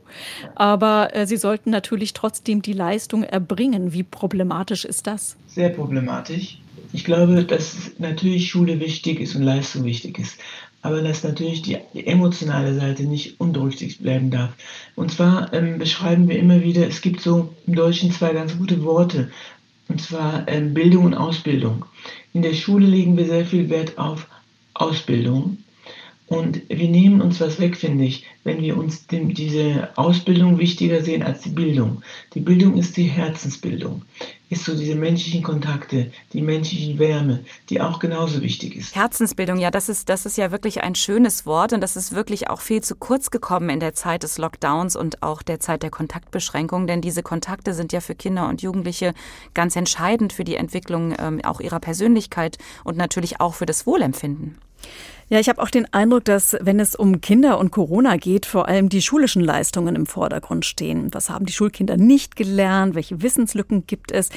aber 0.54 1.14
äh, 1.14 1.26
sie 1.26 1.38
sollten 1.38 1.70
natürlich 1.70 2.12
trotzdem 2.12 2.60
die 2.60 2.74
Leistung 2.74 3.22
erbringen. 3.22 3.94
Wie 3.94 4.02
problematisch 4.02 4.84
ist 4.84 5.06
das? 5.06 5.36
Sehr 5.46 5.70
problematisch. 5.70 6.58
Ich 6.92 7.04
glaube, 7.04 7.44
dass 7.44 7.92
natürlich 7.98 8.50
Schule 8.50 8.78
wichtig 8.78 9.20
ist 9.20 9.34
und 9.34 9.42
Leistung 9.42 9.84
wichtig 9.84 10.18
ist 10.18 10.36
aber 10.82 11.00
dass 11.00 11.22
natürlich 11.22 11.62
die, 11.62 11.78
emotionale 11.94 12.74
Seite 12.74 13.04
nicht 13.04 13.40
unberücksichtigt 13.40 14.02
bleiben 14.02 14.30
darf. 14.30 14.50
Und 14.96 15.12
zwar 15.12 15.52
ähm, 15.54 15.78
beschreiben 15.78 16.28
wir 16.28 16.38
immer 16.38 16.60
wieder, 16.62 16.86
es 16.86 17.00
gibt 17.00 17.20
so 17.20 17.54
im 17.66 17.74
Deutschen 17.74 18.10
zwei 18.10 18.32
ganz 18.32 18.58
gute 18.58 18.82
Worte. 18.84 19.30
und 19.88 20.00
zwar 20.00 20.46
ähm, 20.48 20.74
Bildung 20.74 21.04
und 21.04 21.14
Ausbildung. 21.14 21.84
In 22.32 22.42
der 22.42 22.54
Schule 22.54 22.86
legen 22.86 23.16
wir 23.16 23.26
sehr 23.26 23.46
viel 23.46 23.70
Wert 23.70 23.98
auf 23.98 24.26
Ausbildung 24.74 25.58
und 26.32 26.62
wir 26.70 26.88
nehmen 26.88 27.20
uns 27.20 27.42
was 27.42 27.60
weg, 27.60 27.76
finde 27.76 28.04
ich, 28.04 28.24
wenn 28.42 28.62
wir 28.62 28.78
uns 28.78 29.06
dem, 29.06 29.34
diese 29.34 29.90
Ausbildung 29.96 30.58
wichtiger 30.58 31.02
sehen 31.02 31.22
als 31.22 31.42
die 31.42 31.50
Bildung. 31.50 32.02
Die 32.32 32.40
Bildung 32.40 32.78
ist 32.78 32.96
die 32.96 33.02
Herzensbildung, 33.02 34.00
ist 34.48 34.64
so 34.64 34.74
diese 34.74 34.94
menschlichen 34.94 35.42
Kontakte, 35.42 36.10
die 36.32 36.40
menschliche 36.40 36.98
Wärme, 36.98 37.44
die 37.68 37.82
auch 37.82 37.98
genauso 37.98 38.40
wichtig 38.40 38.76
ist. 38.76 38.96
Herzensbildung, 38.96 39.58
ja, 39.58 39.70
das 39.70 39.90
ist, 39.90 40.08
das 40.08 40.24
ist 40.24 40.38
ja 40.38 40.50
wirklich 40.50 40.82
ein 40.82 40.94
schönes 40.94 41.44
Wort 41.44 41.74
und 41.74 41.82
das 41.82 41.96
ist 41.96 42.14
wirklich 42.14 42.48
auch 42.48 42.62
viel 42.62 42.82
zu 42.82 42.96
kurz 42.96 43.30
gekommen 43.30 43.68
in 43.68 43.80
der 43.80 43.92
Zeit 43.92 44.22
des 44.22 44.38
Lockdowns 44.38 44.96
und 44.96 45.22
auch 45.22 45.42
der 45.42 45.60
Zeit 45.60 45.82
der 45.82 45.90
Kontaktbeschränkung, 45.90 46.86
denn 46.86 47.02
diese 47.02 47.22
Kontakte 47.22 47.74
sind 47.74 47.92
ja 47.92 48.00
für 48.00 48.14
Kinder 48.14 48.48
und 48.48 48.62
Jugendliche 48.62 49.12
ganz 49.52 49.76
entscheidend 49.76 50.32
für 50.32 50.44
die 50.44 50.56
Entwicklung 50.56 51.14
ähm, 51.18 51.44
auch 51.44 51.60
ihrer 51.60 51.78
Persönlichkeit 51.78 52.56
und 52.84 52.96
natürlich 52.96 53.38
auch 53.38 53.52
für 53.52 53.66
das 53.66 53.86
Wohlempfinden. 53.86 54.56
Ja, 55.32 55.40
ich 55.40 55.48
habe 55.48 55.62
auch 55.62 55.70
den 55.70 55.90
Eindruck, 55.94 56.26
dass 56.26 56.58
wenn 56.60 56.78
es 56.78 56.94
um 56.94 57.22
Kinder 57.22 57.58
und 57.58 57.70
Corona 57.70 58.18
geht, 58.18 58.44
vor 58.44 58.68
allem 58.68 58.90
die 58.90 59.00
schulischen 59.00 59.40
Leistungen 59.40 59.96
im 59.96 60.04
Vordergrund 60.04 60.66
stehen. 60.66 61.08
Was 61.14 61.30
haben 61.30 61.46
die 61.46 61.54
Schulkinder 61.54 61.96
nicht 61.96 62.36
gelernt? 62.36 62.94
Welche 62.94 63.22
Wissenslücken 63.22 63.86
gibt 63.86 64.12
es? 64.12 64.28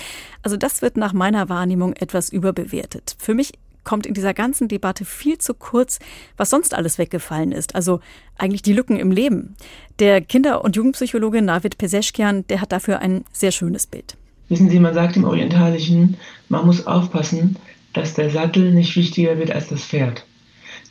Also 0.41 0.55
das 0.55 0.81
wird 0.81 0.95
nach 0.95 1.11
meiner 1.11 1.49
Wahrnehmung 1.49 1.91
etwas 1.97 2.29
überbewertet. 2.29 3.17
Für 3.19 3.33
mich 3.33 3.51
kommt 3.83 4.05
in 4.05 4.13
dieser 4.13 4.33
ganzen 4.33 4.69
Debatte 4.69 5.03
viel 5.03 5.37
zu 5.37 5.53
kurz, 5.53 5.99
was 6.37 6.49
sonst 6.49 6.73
alles 6.73 6.97
weggefallen 6.97 7.51
ist. 7.51 7.75
Also 7.75 7.99
eigentlich 8.37 8.61
die 8.61 8.71
Lücken 8.71 8.95
im 8.95 9.11
Leben. 9.11 9.57
Der 9.99 10.21
Kinder- 10.21 10.63
und 10.63 10.77
Jugendpsychologe 10.77 11.41
Navid 11.41 11.77
Peseschkian, 11.77 12.47
der 12.47 12.61
hat 12.61 12.71
dafür 12.71 12.99
ein 12.99 13.25
sehr 13.33 13.51
schönes 13.51 13.85
Bild. 13.85 14.15
Wissen 14.47 14.69
Sie, 14.69 14.79
man 14.79 14.93
sagt 14.93 15.17
im 15.17 15.25
Orientalischen, 15.25 16.15
man 16.47 16.65
muss 16.65 16.87
aufpassen, 16.87 17.57
dass 17.91 18.13
der 18.13 18.29
Sattel 18.29 18.71
nicht 18.71 18.95
wichtiger 18.95 19.37
wird 19.37 19.51
als 19.51 19.67
das 19.67 19.81
Pferd. 19.81 20.23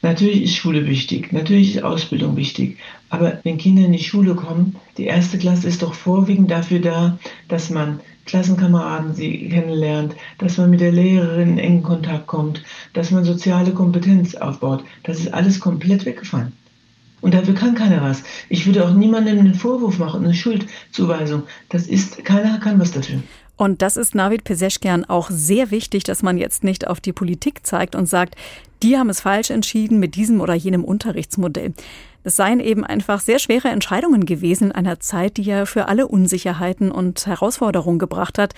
Natürlich 0.04 0.42
ist 0.42 0.56
Schule 0.56 0.86
wichtig, 0.86 1.32
natürlich 1.32 1.76
ist 1.76 1.82
Ausbildung 1.82 2.36
wichtig, 2.36 2.76
aber 3.08 3.40
wenn 3.42 3.56
Kinder 3.56 3.86
in 3.86 3.92
die 3.92 4.04
Schule 4.04 4.34
kommen, 4.34 4.76
die 4.98 5.06
erste 5.06 5.38
Klasse 5.38 5.66
ist 5.66 5.82
doch 5.82 5.94
vorwiegend 5.94 6.50
dafür 6.50 6.80
da, 6.80 7.18
dass 7.48 7.70
man 7.70 8.00
Klassenkameraden 8.26 9.14
sie 9.14 9.48
kennenlernt, 9.48 10.14
dass 10.36 10.58
man 10.58 10.68
mit 10.68 10.82
der 10.82 10.92
Lehrerin 10.92 11.52
in 11.52 11.58
engen 11.58 11.82
Kontakt 11.82 12.26
kommt, 12.26 12.62
dass 12.92 13.12
man 13.12 13.24
soziale 13.24 13.72
Kompetenz 13.72 14.34
aufbaut. 14.34 14.84
Das 15.04 15.20
ist 15.20 15.32
alles 15.32 15.58
komplett 15.58 16.04
weggefallen. 16.04 16.52
Und 17.22 17.32
dafür 17.32 17.54
kann 17.54 17.74
keiner 17.74 18.02
was. 18.02 18.24
Ich 18.50 18.66
würde 18.66 18.86
auch 18.86 18.92
niemandem 18.92 19.38
einen 19.38 19.54
Vorwurf 19.54 19.98
machen, 19.98 20.22
eine 20.22 20.34
Schuldzuweisung. 20.34 21.44
Das 21.70 21.86
ist, 21.86 22.22
keiner 22.26 22.58
kann 22.58 22.78
was 22.78 22.92
dafür. 22.92 23.22
Und 23.56 23.82
das 23.82 23.96
ist 23.96 24.14
Navid 24.14 24.44
Peseschkian 24.44 25.04
auch 25.04 25.30
sehr 25.30 25.70
wichtig, 25.70 26.04
dass 26.04 26.22
man 26.22 26.38
jetzt 26.38 26.64
nicht 26.64 26.86
auf 26.86 27.00
die 27.00 27.12
Politik 27.12 27.64
zeigt 27.64 27.94
und 27.94 28.06
sagt, 28.06 28.34
die 28.82 28.98
haben 28.98 29.08
es 29.08 29.20
falsch 29.20 29.50
entschieden 29.50 30.00
mit 30.00 30.16
diesem 30.16 30.40
oder 30.40 30.54
jenem 30.54 30.84
Unterrichtsmodell. 30.84 31.72
Es 32.24 32.36
seien 32.36 32.58
eben 32.58 32.84
einfach 32.84 33.20
sehr 33.20 33.38
schwere 33.38 33.68
Entscheidungen 33.68 34.26
gewesen 34.26 34.68
in 34.68 34.72
einer 34.72 34.98
Zeit, 34.98 35.36
die 35.36 35.42
ja 35.42 35.66
für 35.66 35.88
alle 35.88 36.08
Unsicherheiten 36.08 36.90
und 36.90 37.26
Herausforderungen 37.26 37.98
gebracht 37.98 38.38
hat. 38.38 38.54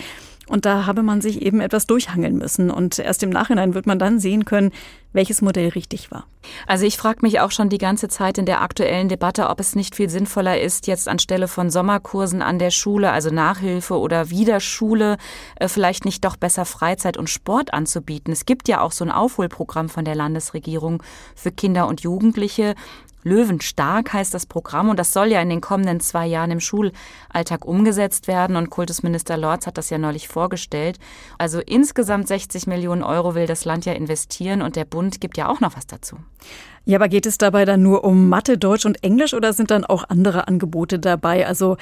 Und 0.49 0.65
da 0.65 0.87
habe 0.87 1.03
man 1.03 1.21
sich 1.21 1.43
eben 1.43 1.61
etwas 1.61 1.87
durchhangeln 1.87 2.39
müssen. 2.39 2.71
Und 2.71 3.01
erst 3.01 3.25
im 3.25 3.31
Nachhinein 3.31 3.75
wird 3.75 3.87
man 3.87 3.99
dann 3.99 4.21
sehen 4.21 4.45
können, 4.45 4.71
welches 5.17 5.43
Modell 5.43 5.71
richtig 5.71 6.13
war. 6.13 6.27
Also 6.69 6.87
ich 6.87 6.97
frage 6.97 7.19
mich 7.23 7.41
auch 7.41 7.51
schon 7.51 7.69
die 7.69 7.79
ganze 7.79 8.07
Zeit 8.07 8.39
in 8.39 8.47
der 8.47 8.61
aktuellen 8.61 9.09
Debatte, 9.09 9.49
ob 9.49 9.59
es 9.59 9.75
nicht 9.75 9.97
viel 9.97 10.09
sinnvoller 10.09 10.61
ist, 10.61 10.87
jetzt 10.87 11.09
anstelle 11.09 11.49
von 11.49 11.71
Sommerkursen 11.71 12.43
an 12.43 12.61
der 12.61 12.71
Schule, 12.71 13.11
also 13.11 13.31
Nachhilfe 13.31 13.99
oder 13.99 14.31
Wiederschule, 14.31 15.17
äh, 15.57 15.67
vielleicht 15.67 16.05
nicht 16.05 16.25
doch 16.25 16.37
besser 16.37 16.65
Freizeit 16.65 17.17
und 17.17 17.29
Sport 17.29 17.75
anzubieten. 17.75 18.33
Es 18.33 18.47
gibt 18.47 18.69
ja 18.69 18.81
auch 18.81 18.93
so 18.93 19.05
ein 19.05 19.11
Aufholprogramm 19.11 19.89
von 19.89 20.05
der 20.05 20.15
Landesregierung 20.15 21.03
für 21.35 21.51
Kinder 21.51 21.89
und 21.89 22.03
Jugendliche. 22.03 22.77
Löwenstark 23.27 24.13
heißt 24.13 24.33
das 24.33 24.47
Programm 24.47 24.89
und 24.89 25.01
das 25.01 25.13
soll 25.13 25.33
ja 25.33 25.43
in 25.43 25.51
den 25.51 25.61
kommenden 25.61 25.99
zwei 25.99 26.27
Jahren 26.27 26.53
im 26.53 26.61
Schulalltag 26.61 27.65
umgesetzt 27.65 28.29
werden 28.29 28.55
und 28.55 28.71
Kultusminister 28.71 29.37
Lorz 29.37 29.67
hat 29.67 29.79
das 29.79 29.91
ja 29.91 29.99
neulich 29.99 30.29
vorgestellt. 30.29 31.01
Also 31.37 31.59
insgesamt 31.59 32.29
60 32.29 32.69
Millionen 32.69 33.03
Euro 33.03 33.35
will 33.35 33.47
das 33.47 33.65
Land 33.65 33.85
ja 33.85 33.95
investieren 33.95 34.63
und 34.63 34.77
der 34.77 34.85
Bund 34.85 35.06
gibt 35.21 35.37
ja 35.37 35.49
auch 35.49 35.61
noch 35.61 35.77
was 35.77 35.87
dazu. 35.87 36.19
Ja, 36.89 36.99
aber 36.99 37.09
geht 37.09 37.27
es 37.27 37.37
dabei 37.37 37.65
dann 37.65 37.83
nur 37.83 38.05
um 38.05 38.29
Mathe, 38.29 38.57
Deutsch 38.57 38.87
und 38.87 39.03
Englisch 39.03 39.35
oder 39.35 39.53
sind 39.53 39.73
dann 39.73 39.85
auch 39.85 40.05
andere 40.09 40.47
Angebote 40.47 41.01
dabei? 41.01 41.45
Also 41.45 41.77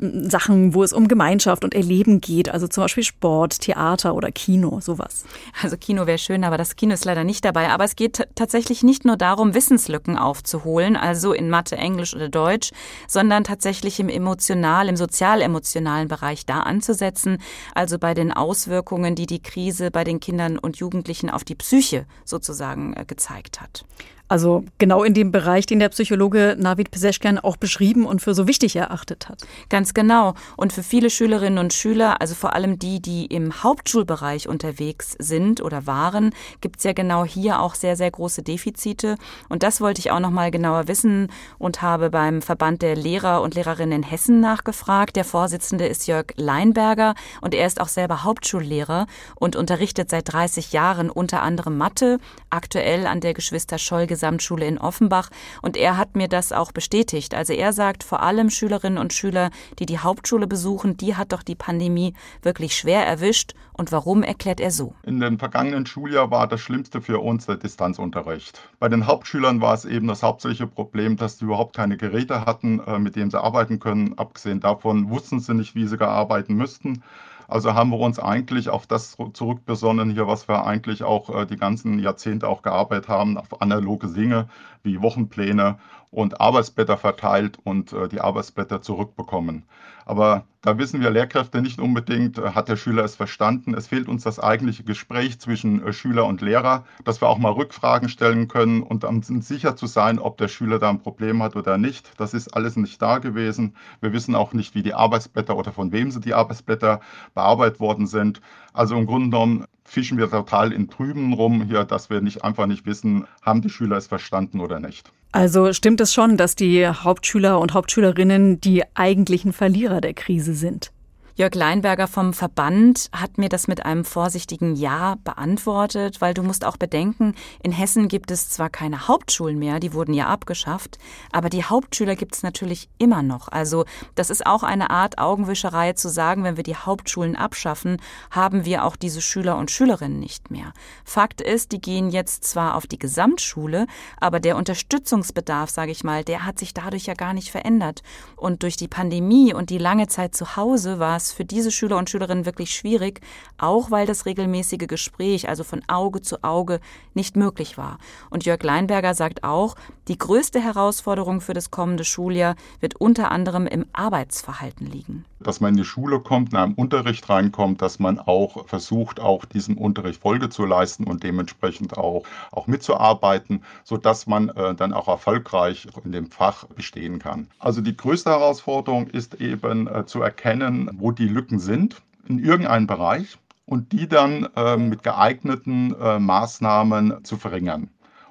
Sachen, 0.00 0.74
wo 0.74 0.82
es 0.82 0.92
um 0.92 1.06
Gemeinschaft 1.06 1.62
und 1.62 1.72
Erleben 1.72 2.20
geht, 2.20 2.48
also 2.48 2.66
zum 2.66 2.82
Beispiel 2.82 3.04
Sport, 3.04 3.60
Theater 3.60 4.14
oder 4.14 4.32
Kino, 4.32 4.80
sowas. 4.80 5.24
Also 5.62 5.76
Kino 5.76 6.06
wäre 6.06 6.18
schön, 6.18 6.42
aber 6.42 6.56
das 6.56 6.74
Kino 6.74 6.94
ist 6.94 7.04
leider 7.04 7.22
nicht 7.22 7.44
dabei. 7.44 7.68
Aber 7.68 7.84
es 7.84 7.94
geht 7.94 8.26
tatsächlich 8.34 8.82
nicht 8.82 9.04
nur 9.04 9.16
darum, 9.16 9.54
Wissenslücken 9.54 10.18
aufzuholen, 10.18 10.96
also 10.96 11.32
in 11.32 11.48
Mathe, 11.48 11.76
Englisch 11.76 12.16
oder 12.16 12.28
Deutsch, 12.28 12.72
sondern 13.06 13.44
tatsächlich 13.44 14.00
im 14.00 14.08
emotional, 14.08 14.88
im 14.88 14.96
sozial-emotionalen 14.96 16.08
Bereich 16.08 16.44
da 16.44 16.60
anzusetzen, 16.60 17.38
also 17.72 18.00
bei 18.00 18.14
den 18.14 18.32
Auswirkungen, 18.32 19.14
die 19.14 19.26
die 19.26 19.42
Krise 19.42 19.92
bei 19.92 20.02
den 20.02 20.18
Kindern 20.18 20.58
und 20.58 20.78
Jugendlichen 20.78 21.30
auf 21.30 21.44
die 21.44 21.54
Psyche 21.54 22.06
sozusagen 22.24 22.94
äh, 22.94 23.04
gezeigt 23.04 23.60
hat. 23.60 23.84
Also 24.30 24.62
genau 24.78 25.02
in 25.02 25.12
dem 25.12 25.32
Bereich, 25.32 25.66
den 25.66 25.80
der 25.80 25.88
Psychologe 25.88 26.54
Navid 26.56 26.92
Peseschkian 26.92 27.40
auch 27.40 27.56
beschrieben 27.56 28.06
und 28.06 28.22
für 28.22 28.32
so 28.32 28.46
wichtig 28.46 28.76
erachtet 28.76 29.28
hat. 29.28 29.42
Ganz 29.68 29.92
genau. 29.92 30.34
Und 30.56 30.72
für 30.72 30.84
viele 30.84 31.10
Schülerinnen 31.10 31.58
und 31.58 31.72
Schüler, 31.72 32.20
also 32.20 32.36
vor 32.36 32.54
allem 32.54 32.78
die, 32.78 33.02
die 33.02 33.26
im 33.26 33.64
Hauptschulbereich 33.64 34.48
unterwegs 34.48 35.16
sind 35.18 35.60
oder 35.60 35.88
waren, 35.88 36.32
gibt 36.60 36.76
es 36.78 36.84
ja 36.84 36.92
genau 36.92 37.24
hier 37.24 37.60
auch 37.60 37.74
sehr, 37.74 37.96
sehr 37.96 38.08
große 38.08 38.44
Defizite. 38.44 39.16
Und 39.48 39.64
das 39.64 39.80
wollte 39.80 39.98
ich 39.98 40.12
auch 40.12 40.20
noch 40.20 40.30
mal 40.30 40.52
genauer 40.52 40.86
wissen 40.86 41.26
und 41.58 41.82
habe 41.82 42.08
beim 42.08 42.40
Verband 42.40 42.82
der 42.82 42.94
Lehrer 42.94 43.42
und 43.42 43.56
Lehrerinnen 43.56 44.04
in 44.04 44.08
Hessen 44.08 44.38
nachgefragt. 44.38 45.16
Der 45.16 45.24
Vorsitzende 45.24 45.88
ist 45.88 46.06
Jörg 46.06 46.26
Leinberger 46.36 47.16
und 47.40 47.52
er 47.52 47.66
ist 47.66 47.80
auch 47.80 47.88
selber 47.88 48.22
Hauptschullehrer 48.22 49.08
und 49.34 49.56
unterrichtet 49.56 50.08
seit 50.08 50.32
30 50.32 50.72
Jahren 50.72 51.10
unter 51.10 51.42
anderem 51.42 51.76
Mathe, 51.76 52.20
aktuell 52.48 53.08
an 53.08 53.20
der 53.20 53.34
Geschwister 53.34 53.78
Scholl 53.78 54.06
Gesamtschule 54.20 54.66
in 54.66 54.78
Offenbach. 54.78 55.30
Und 55.62 55.78
er 55.78 55.96
hat 55.96 56.14
mir 56.14 56.28
das 56.28 56.52
auch 56.52 56.72
bestätigt. 56.72 57.34
Also 57.34 57.54
er 57.54 57.72
sagt, 57.72 58.04
vor 58.04 58.22
allem 58.22 58.50
Schülerinnen 58.50 58.98
und 58.98 59.14
Schüler, 59.14 59.50
die 59.78 59.86
die 59.86 59.98
Hauptschule 59.98 60.46
besuchen, 60.46 60.98
die 60.98 61.16
hat 61.16 61.32
doch 61.32 61.42
die 61.42 61.54
Pandemie 61.54 62.12
wirklich 62.42 62.76
schwer 62.76 63.06
erwischt. 63.06 63.54
Und 63.72 63.92
warum 63.92 64.22
erklärt 64.22 64.60
er 64.60 64.70
so? 64.70 64.94
In 65.04 65.20
dem 65.20 65.38
vergangenen 65.38 65.86
Schuljahr 65.86 66.30
war 66.30 66.46
das 66.46 66.60
Schlimmste 66.60 67.00
für 67.00 67.20
uns 67.20 67.46
der 67.46 67.56
Distanzunterricht. 67.56 68.60
Bei 68.78 68.90
den 68.90 69.06
Hauptschülern 69.06 69.62
war 69.62 69.72
es 69.72 69.86
eben 69.86 70.06
das 70.06 70.22
hauptsächliche 70.22 70.66
Problem, 70.66 71.16
dass 71.16 71.38
sie 71.38 71.46
überhaupt 71.46 71.74
keine 71.74 71.96
Geräte 71.96 72.44
hatten, 72.44 72.80
äh, 72.80 72.98
mit 72.98 73.16
denen 73.16 73.30
sie 73.30 73.42
arbeiten 73.42 73.78
können. 73.78 74.18
Abgesehen 74.18 74.60
davon 74.60 75.08
wussten 75.08 75.40
sie 75.40 75.54
nicht, 75.54 75.74
wie 75.74 75.86
sie 75.86 75.96
gearbeiten 75.96 76.56
müssten. 76.56 77.02
Also 77.50 77.74
haben 77.74 77.90
wir 77.90 77.98
uns 77.98 78.20
eigentlich 78.20 78.68
auf 78.70 78.86
das 78.86 79.16
zurückbesonnen 79.32 80.10
hier, 80.10 80.28
was 80.28 80.46
wir 80.48 80.64
eigentlich 80.66 81.02
auch 81.02 81.28
äh, 81.30 81.46
die 81.46 81.56
ganzen 81.56 81.98
Jahrzehnte 81.98 82.48
auch 82.48 82.62
gearbeitet 82.62 83.08
haben, 83.08 83.36
auf 83.36 83.60
analoge 83.60 84.06
Dinge 84.08 84.48
wie 84.82 85.00
Wochenpläne 85.00 85.78
und 86.10 86.40
Arbeitsblätter 86.40 86.96
verteilt 86.96 87.58
und 87.62 87.92
äh, 87.92 88.08
die 88.08 88.20
Arbeitsblätter 88.20 88.82
zurückbekommen. 88.82 89.64
Aber 90.04 90.44
da 90.62 90.76
wissen 90.76 91.00
wir 91.00 91.10
Lehrkräfte 91.10 91.62
nicht 91.62 91.78
unbedingt, 91.78 92.36
äh, 92.38 92.50
hat 92.50 92.68
der 92.68 92.76
Schüler 92.76 93.04
es 93.04 93.14
verstanden. 93.14 93.74
Es 93.74 93.86
fehlt 93.86 94.08
uns 94.08 94.24
das 94.24 94.40
eigentliche 94.40 94.82
Gespräch 94.82 95.38
zwischen 95.38 95.86
äh, 95.86 95.92
Schüler 95.92 96.26
und 96.26 96.40
Lehrer, 96.40 96.84
dass 97.04 97.20
wir 97.20 97.28
auch 97.28 97.38
mal 97.38 97.52
Rückfragen 97.52 98.08
stellen 98.08 98.48
können 98.48 98.82
und 98.82 99.04
um 99.04 99.22
sicher 99.22 99.76
zu 99.76 99.86
sein, 99.86 100.18
ob 100.18 100.36
der 100.38 100.48
Schüler 100.48 100.80
da 100.80 100.90
ein 100.90 101.00
Problem 101.00 101.42
hat 101.42 101.54
oder 101.54 101.78
nicht. 101.78 102.10
Das 102.18 102.34
ist 102.34 102.48
alles 102.48 102.76
nicht 102.76 103.00
da 103.00 103.18
gewesen. 103.18 103.76
Wir 104.00 104.12
wissen 104.12 104.34
auch 104.34 104.52
nicht, 104.52 104.74
wie 104.74 104.82
die 104.82 104.94
Arbeitsblätter 104.94 105.56
oder 105.56 105.72
von 105.72 105.92
wem 105.92 106.10
sie 106.10 106.20
die 106.20 106.34
Arbeitsblätter 106.34 107.00
bearbeitet 107.34 107.78
worden 107.78 108.08
sind. 108.08 108.40
Also 108.72 108.96
im 108.96 109.06
Grunde 109.06 109.30
genommen 109.30 109.64
fischen 109.90 110.18
wir 110.18 110.30
total 110.30 110.72
in 110.72 110.88
Trüben 110.88 111.32
rum 111.32 111.64
hier, 111.64 111.84
dass 111.84 112.10
wir 112.10 112.20
nicht 112.20 112.44
einfach 112.44 112.66
nicht 112.66 112.86
wissen, 112.86 113.26
haben 113.42 113.60
die 113.60 113.70
Schüler 113.70 113.96
es 113.96 114.06
verstanden 114.06 114.60
oder 114.60 114.78
nicht. 114.78 115.10
Also 115.32 115.72
stimmt 115.72 116.00
es 116.00 116.14
schon, 116.14 116.36
dass 116.36 116.54
die 116.54 116.86
Hauptschüler 116.86 117.58
und 117.58 117.74
Hauptschülerinnen 117.74 118.60
die 118.60 118.84
eigentlichen 118.94 119.52
Verlierer 119.52 120.00
der 120.00 120.14
Krise 120.14 120.54
sind? 120.54 120.92
Jörg 121.40 121.54
Leinberger 121.54 122.06
vom 122.06 122.34
Verband 122.34 123.08
hat 123.16 123.38
mir 123.38 123.48
das 123.48 123.66
mit 123.66 123.86
einem 123.86 124.04
vorsichtigen 124.04 124.76
Ja 124.76 125.14
beantwortet, 125.24 126.20
weil 126.20 126.34
du 126.34 126.42
musst 126.42 126.66
auch 126.66 126.76
bedenken, 126.76 127.34
in 127.62 127.72
Hessen 127.72 128.08
gibt 128.08 128.30
es 128.30 128.50
zwar 128.50 128.68
keine 128.68 129.08
Hauptschulen 129.08 129.58
mehr, 129.58 129.80
die 129.80 129.94
wurden 129.94 130.12
ja 130.12 130.26
abgeschafft, 130.26 130.98
aber 131.32 131.48
die 131.48 131.64
Hauptschüler 131.64 132.14
gibt 132.14 132.34
es 132.34 132.42
natürlich 132.42 132.90
immer 132.98 133.22
noch. 133.22 133.48
Also 133.48 133.86
das 134.16 134.28
ist 134.28 134.44
auch 134.44 134.62
eine 134.62 134.90
Art 134.90 135.16
Augenwischerei 135.16 135.94
zu 135.94 136.10
sagen, 136.10 136.44
wenn 136.44 136.58
wir 136.58 136.62
die 136.62 136.76
Hauptschulen 136.76 137.36
abschaffen, 137.36 138.02
haben 138.30 138.66
wir 138.66 138.84
auch 138.84 138.96
diese 138.96 139.22
Schüler 139.22 139.56
und 139.56 139.70
Schülerinnen 139.70 140.20
nicht 140.20 140.50
mehr. 140.50 140.74
Fakt 141.06 141.40
ist, 141.40 141.72
die 141.72 141.80
gehen 141.80 142.10
jetzt 142.10 142.44
zwar 142.44 142.74
auf 142.74 142.86
die 142.86 142.98
Gesamtschule, 142.98 143.86
aber 144.20 144.40
der 144.40 144.58
Unterstützungsbedarf, 144.58 145.70
sage 145.70 145.90
ich 145.90 146.04
mal, 146.04 146.22
der 146.22 146.44
hat 146.44 146.58
sich 146.58 146.74
dadurch 146.74 147.06
ja 147.06 147.14
gar 147.14 147.32
nicht 147.32 147.50
verändert. 147.50 148.02
Und 148.36 148.62
durch 148.62 148.76
die 148.76 148.88
Pandemie 148.88 149.54
und 149.54 149.70
die 149.70 149.78
lange 149.78 150.06
Zeit 150.06 150.34
zu 150.34 150.56
Hause 150.56 150.98
war 150.98 151.16
es 151.16 151.29
für 151.32 151.44
diese 151.44 151.70
Schüler 151.70 151.96
und 151.96 152.10
Schülerinnen 152.10 152.46
wirklich 152.46 152.74
schwierig, 152.74 153.20
auch 153.58 153.90
weil 153.90 154.06
das 154.06 154.26
regelmäßige 154.26 154.86
Gespräch, 154.86 155.48
also 155.48 155.64
von 155.64 155.82
Auge 155.88 156.22
zu 156.22 156.42
Auge, 156.42 156.80
nicht 157.14 157.36
möglich 157.36 157.78
war. 157.78 157.98
Und 158.30 158.44
Jörg 158.44 158.62
Leinberger 158.62 159.14
sagt 159.14 159.44
auch, 159.44 159.76
die 160.08 160.18
größte 160.18 160.60
Herausforderung 160.60 161.40
für 161.40 161.54
das 161.54 161.70
kommende 161.70 162.04
Schuljahr 162.04 162.56
wird 162.80 162.96
unter 162.96 163.30
anderem 163.30 163.66
im 163.66 163.86
Arbeitsverhalten 163.92 164.86
liegen. 164.86 165.24
Dass 165.38 165.60
man 165.60 165.70
in 165.70 165.78
die 165.78 165.84
Schule 165.84 166.20
kommt, 166.20 166.52
in 166.52 166.58
einen 166.58 166.74
Unterricht 166.74 167.28
reinkommt, 167.28 167.80
dass 167.80 167.98
man 167.98 168.18
auch 168.18 168.66
versucht, 168.66 169.20
auch 169.20 169.44
diesem 169.44 169.78
Unterricht 169.78 170.20
Folge 170.20 170.48
zu 170.48 170.66
leisten 170.66 171.04
und 171.04 171.22
dementsprechend 171.22 171.96
auch, 171.96 172.24
auch 172.50 172.66
mitzuarbeiten, 172.66 173.62
sodass 173.84 174.26
man 174.26 174.48
äh, 174.50 174.74
dann 174.74 174.92
auch 174.92 175.08
erfolgreich 175.08 175.86
in 176.04 176.12
dem 176.12 176.30
Fach 176.30 176.64
bestehen 176.66 177.18
kann. 177.18 177.48
Also 177.58 177.80
die 177.80 177.96
größte 177.96 178.30
Herausforderung 178.30 179.06
ist 179.08 179.40
eben 179.40 179.86
äh, 179.86 180.06
zu 180.06 180.22
erkennen, 180.22 180.90
wo 180.98 181.09
die 181.10 181.28
Lücken 181.28 181.58
sind 181.58 182.02
in 182.28 182.38
irgendeinem 182.38 182.86
Bereich 182.86 183.38
und 183.66 183.92
die 183.92 184.08
dann 184.08 184.48
äh, 184.56 184.76
mit 184.76 185.02
geeigneten 185.02 185.94
äh, 186.00 186.18
Maßnahmen 186.18 187.24
zu 187.24 187.36
verringern 187.36 187.90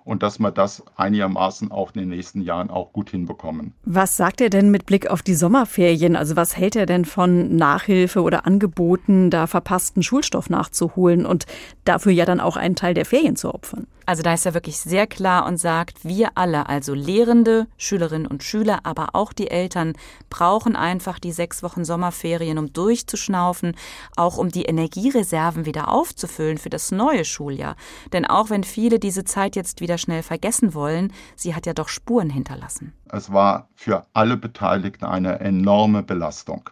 und 0.10 0.24
dass 0.24 0.40
wir 0.40 0.52
das 0.52 0.84
einigermaßen 0.96 1.72
auch 1.72 1.94
in 1.94 2.02
den 2.02 2.10
nächsten 2.10 2.42
Jahren 2.42 2.72
auch 2.72 2.94
gut 2.94 3.12
hinbekommen. 3.12 3.74
Was 3.86 4.18
sagt 4.18 4.42
er 4.42 4.50
denn 4.50 4.72
mit 4.72 4.88
Blick 4.88 5.08
auf 5.08 5.22
die 5.22 5.36
Sommerferien? 5.36 6.16
Also 6.16 6.36
was 6.36 6.58
hält 6.58 6.76
er 6.76 6.88
denn 6.88 7.06
von 7.06 7.56
Nachhilfe 7.56 8.24
oder 8.24 8.48
Angeboten, 8.48 9.30
da 9.30 9.46
verpassten 9.46 10.02
Schulstoff 10.02 10.50
nachzuholen 10.50 11.28
und 11.28 11.46
dafür 11.86 12.12
ja 12.12 12.26
dann 12.26 12.40
auch 12.40 12.58
einen 12.58 12.76
Teil 12.76 12.96
der 12.96 13.06
Ferien 13.06 13.36
zu 13.36 13.54
opfern? 13.54 13.86
Also 14.10 14.24
da 14.24 14.34
ist 14.34 14.44
er 14.48 14.56
wirklich 14.56 14.80
sehr 14.80 15.06
klar 15.06 15.46
und 15.46 15.58
sagt, 15.58 16.04
wir 16.04 16.32
alle, 16.34 16.68
also 16.68 16.96
Lehrende, 16.96 17.68
Schülerinnen 17.78 18.26
und 18.26 18.42
Schüler, 18.42 18.80
aber 18.82 19.10
auch 19.14 19.34
die 19.34 19.52
Eltern, 19.52 19.94
brauchen 20.32 20.76
einfach 20.76 21.20
die 21.20 21.32
sechs 21.32 21.62
Wochen 21.62 21.86
Sommerferien, 21.86 22.58
um 22.58 22.74
durchzuschnaufen, 22.74 23.76
auch 24.16 24.38
um 24.38 24.50
die 24.50 24.64
Energiereserven 24.64 25.68
wieder 25.68 25.90
aufzufüllen 25.90 26.58
für 26.58 26.72
das 26.72 26.92
neue 26.92 27.24
Schuljahr. 27.24 27.76
Denn 28.12 28.26
auch 28.26 28.50
wenn 28.50 28.64
viele 28.64 28.98
diese 28.98 29.26
Zeit 29.26 29.56
jetzt 29.56 29.80
wieder 29.80 30.00
schnell 30.00 30.24
vergessen 30.24 30.74
wollen, 30.74 31.14
sie 31.36 31.54
hat 31.54 31.68
ja 31.68 31.76
doch 31.76 31.88
Spuren 31.88 32.32
hinterlassen. 32.32 32.94
Es 33.12 33.32
war 33.32 33.70
für 33.76 34.08
alle 34.14 34.38
Beteiligten 34.38 35.06
eine 35.06 35.40
enorme 35.40 36.02
Belastung. 36.02 36.68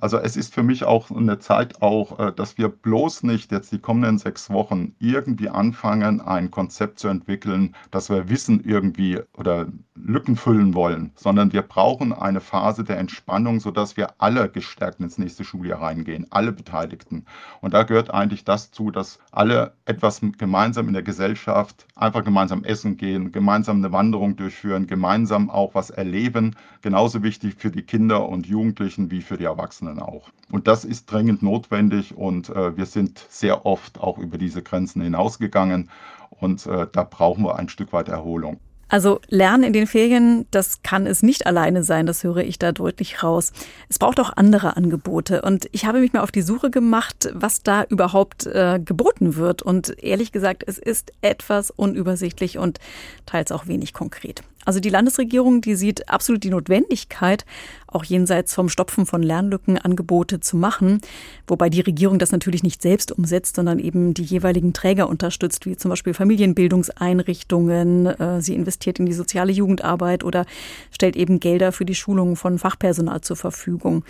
Also 0.00 0.16
es 0.18 0.36
ist 0.36 0.54
für 0.54 0.62
mich 0.62 0.84
auch 0.84 1.10
eine 1.10 1.38
Zeit 1.38 1.82
auch, 1.82 2.18
äh, 2.18 2.32
dass 2.32 2.56
wir 2.56 2.68
bloß 2.68 3.22
nicht 3.22 3.52
jetzt 3.52 3.70
die 3.72 3.78
kommenden 3.78 4.18
sechs 4.18 4.48
Wochen 4.50 4.94
irgendwie 4.98 5.50
anfangen, 5.50 6.20
ein 6.20 6.50
Konzept 6.50 6.98
zu 6.98 7.08
entwickeln, 7.08 7.74
dass 7.90 8.08
wir 8.08 8.28
Wissen 8.30 8.64
irgendwie 8.64 9.20
oder 9.36 9.66
Lücken 9.94 10.36
füllen 10.36 10.74
wollen, 10.74 11.12
sondern 11.16 11.52
wir 11.52 11.62
brauchen 11.62 12.12
eine 12.12 12.40
Phase 12.40 12.84
der 12.84 12.98
Entspannung, 12.98 13.60
sodass 13.60 13.96
wir 13.96 14.14
alle 14.18 14.48
gestärkt 14.48 15.00
ins 15.00 15.18
nächste 15.18 15.44
Schuljahr 15.44 15.82
reingehen, 15.82 16.26
alle 16.30 16.52
Beteiligten. 16.52 17.26
Und 17.60 17.74
da 17.74 17.82
gehört 17.82 18.10
eigentlich 18.12 18.44
das 18.44 18.70
zu, 18.70 18.90
dass 18.90 19.18
alle 19.30 19.74
etwas 19.84 20.20
gemeinsam 20.38 20.88
in 20.88 20.94
der 20.94 21.02
Gesellschaft 21.02 21.86
einfach 21.94 22.24
gemeinsam 22.24 22.64
essen 22.64 22.96
gehen, 22.96 23.32
gemeinsam 23.32 23.78
eine 23.78 23.92
Wanderung 23.92 24.36
durchführen, 24.36 24.86
gemeinsam 24.86 25.50
auch 25.50 25.74
was 25.74 25.90
erleben. 25.90 26.56
Genauso 26.80 27.22
wichtig 27.22 27.56
für 27.58 27.70
die 27.70 27.82
Kinder 27.82 28.28
und 28.28 28.46
Jugendlichen 28.46 29.10
wie 29.10 29.20
für 29.20 29.36
die 29.36 29.44
Erwachsenen 29.44 29.89
auch. 29.98 30.30
Und 30.50 30.68
das 30.68 30.84
ist 30.84 31.10
dringend 31.10 31.42
notwendig 31.42 32.16
und 32.16 32.48
äh, 32.50 32.76
wir 32.76 32.86
sind 32.86 33.26
sehr 33.28 33.66
oft 33.66 34.00
auch 34.00 34.18
über 34.18 34.38
diese 34.38 34.62
Grenzen 34.62 35.02
hinausgegangen 35.02 35.90
und 36.30 36.66
äh, 36.66 36.86
da 36.90 37.04
brauchen 37.04 37.44
wir 37.44 37.56
ein 37.56 37.68
Stück 37.68 37.92
weit 37.92 38.08
Erholung. 38.08 38.60
Also 38.90 39.20
Lernen 39.28 39.62
in 39.62 39.72
den 39.72 39.86
Ferien, 39.86 40.46
das 40.50 40.82
kann 40.82 41.06
es 41.06 41.22
nicht 41.22 41.46
alleine 41.46 41.84
sein, 41.84 42.06
das 42.06 42.24
höre 42.24 42.38
ich 42.38 42.58
da 42.58 42.72
deutlich 42.72 43.22
raus. 43.22 43.52
Es 43.88 44.00
braucht 44.00 44.18
auch 44.18 44.36
andere 44.36 44.76
Angebote. 44.76 45.42
Und 45.42 45.68
ich 45.70 45.86
habe 45.86 46.00
mich 46.00 46.12
mal 46.12 46.22
auf 46.22 46.32
die 46.32 46.42
Suche 46.42 46.70
gemacht, 46.70 47.30
was 47.32 47.62
da 47.62 47.84
überhaupt 47.84 48.46
äh, 48.46 48.80
geboten 48.84 49.36
wird. 49.36 49.62
Und 49.62 50.02
ehrlich 50.02 50.32
gesagt, 50.32 50.64
es 50.66 50.76
ist 50.76 51.12
etwas 51.22 51.70
unübersichtlich 51.70 52.58
und 52.58 52.80
teils 53.26 53.52
auch 53.52 53.68
wenig 53.68 53.92
konkret. 53.92 54.42
Also 54.66 54.78
die 54.78 54.90
Landesregierung, 54.90 55.62
die 55.62 55.74
sieht 55.74 56.08
absolut 56.08 56.44
die 56.44 56.50
Notwendigkeit, 56.50 57.46
auch 57.86 58.04
jenseits 58.04 58.54
vom 58.54 58.68
Stopfen 58.68 59.06
von 59.06 59.22
Lernlücken 59.22 59.78
Angebote 59.78 60.40
zu 60.40 60.56
machen, 60.56 61.00
wobei 61.46 61.70
die 61.70 61.80
Regierung 61.80 62.18
das 62.18 62.30
natürlich 62.30 62.62
nicht 62.62 62.82
selbst 62.82 63.10
umsetzt, 63.10 63.56
sondern 63.56 63.78
eben 63.78 64.12
die 64.12 64.22
jeweiligen 64.22 64.72
Träger 64.72 65.08
unterstützt, 65.08 65.64
wie 65.64 65.76
zum 65.76 65.88
Beispiel 65.88 66.12
Familienbildungseinrichtungen. 66.12 68.06
Äh, 68.06 68.42
sie 68.42 68.54
investiert 68.54 68.98
in 68.98 69.06
die 69.06 69.14
soziale 69.14 69.52
Jugendarbeit 69.52 70.24
oder 70.24 70.44
stellt 70.90 71.16
eben 71.16 71.40
Gelder 71.40 71.72
für 71.72 71.86
die 71.86 71.94
Schulungen 71.94 72.36
von 72.36 72.58
Fachpersonal 72.58 73.22
zur 73.22 73.36
Verfügung. 73.36 74.04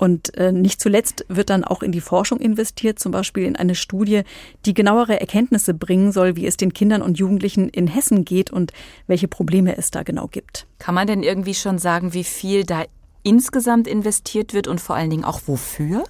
Und 0.00 0.34
äh, 0.38 0.50
nicht 0.50 0.80
zuletzt 0.80 1.26
wird 1.28 1.50
dann 1.50 1.62
auch 1.62 1.82
in 1.82 1.92
die 1.92 2.00
Forschung 2.00 2.40
investiert, 2.40 2.98
zum 2.98 3.12
Beispiel 3.12 3.44
in 3.44 3.54
eine 3.54 3.74
Studie, 3.74 4.22
die 4.64 4.72
genauere 4.72 5.20
Erkenntnisse 5.20 5.74
bringen 5.74 6.10
soll, 6.10 6.36
wie 6.36 6.46
es 6.46 6.56
den 6.56 6.72
Kindern 6.72 7.02
und 7.02 7.18
Jugendlichen 7.18 7.68
in 7.68 7.86
Hessen 7.86 8.24
geht 8.24 8.50
und 8.50 8.72
welche 9.08 9.28
Probleme 9.28 9.76
es 9.76 9.90
da 9.90 10.02
genau 10.02 10.26
gibt. 10.26 10.66
Kann 10.78 10.94
man 10.94 11.06
denn 11.06 11.22
irgendwie 11.22 11.52
schon 11.52 11.76
sagen, 11.76 12.14
wie 12.14 12.24
viel 12.24 12.64
da 12.64 12.84
insgesamt 13.24 13.86
investiert 13.86 14.54
wird 14.54 14.68
und 14.68 14.80
vor 14.80 14.96
allen 14.96 15.10
Dingen 15.10 15.24
auch 15.24 15.42
wofür? 15.44 16.04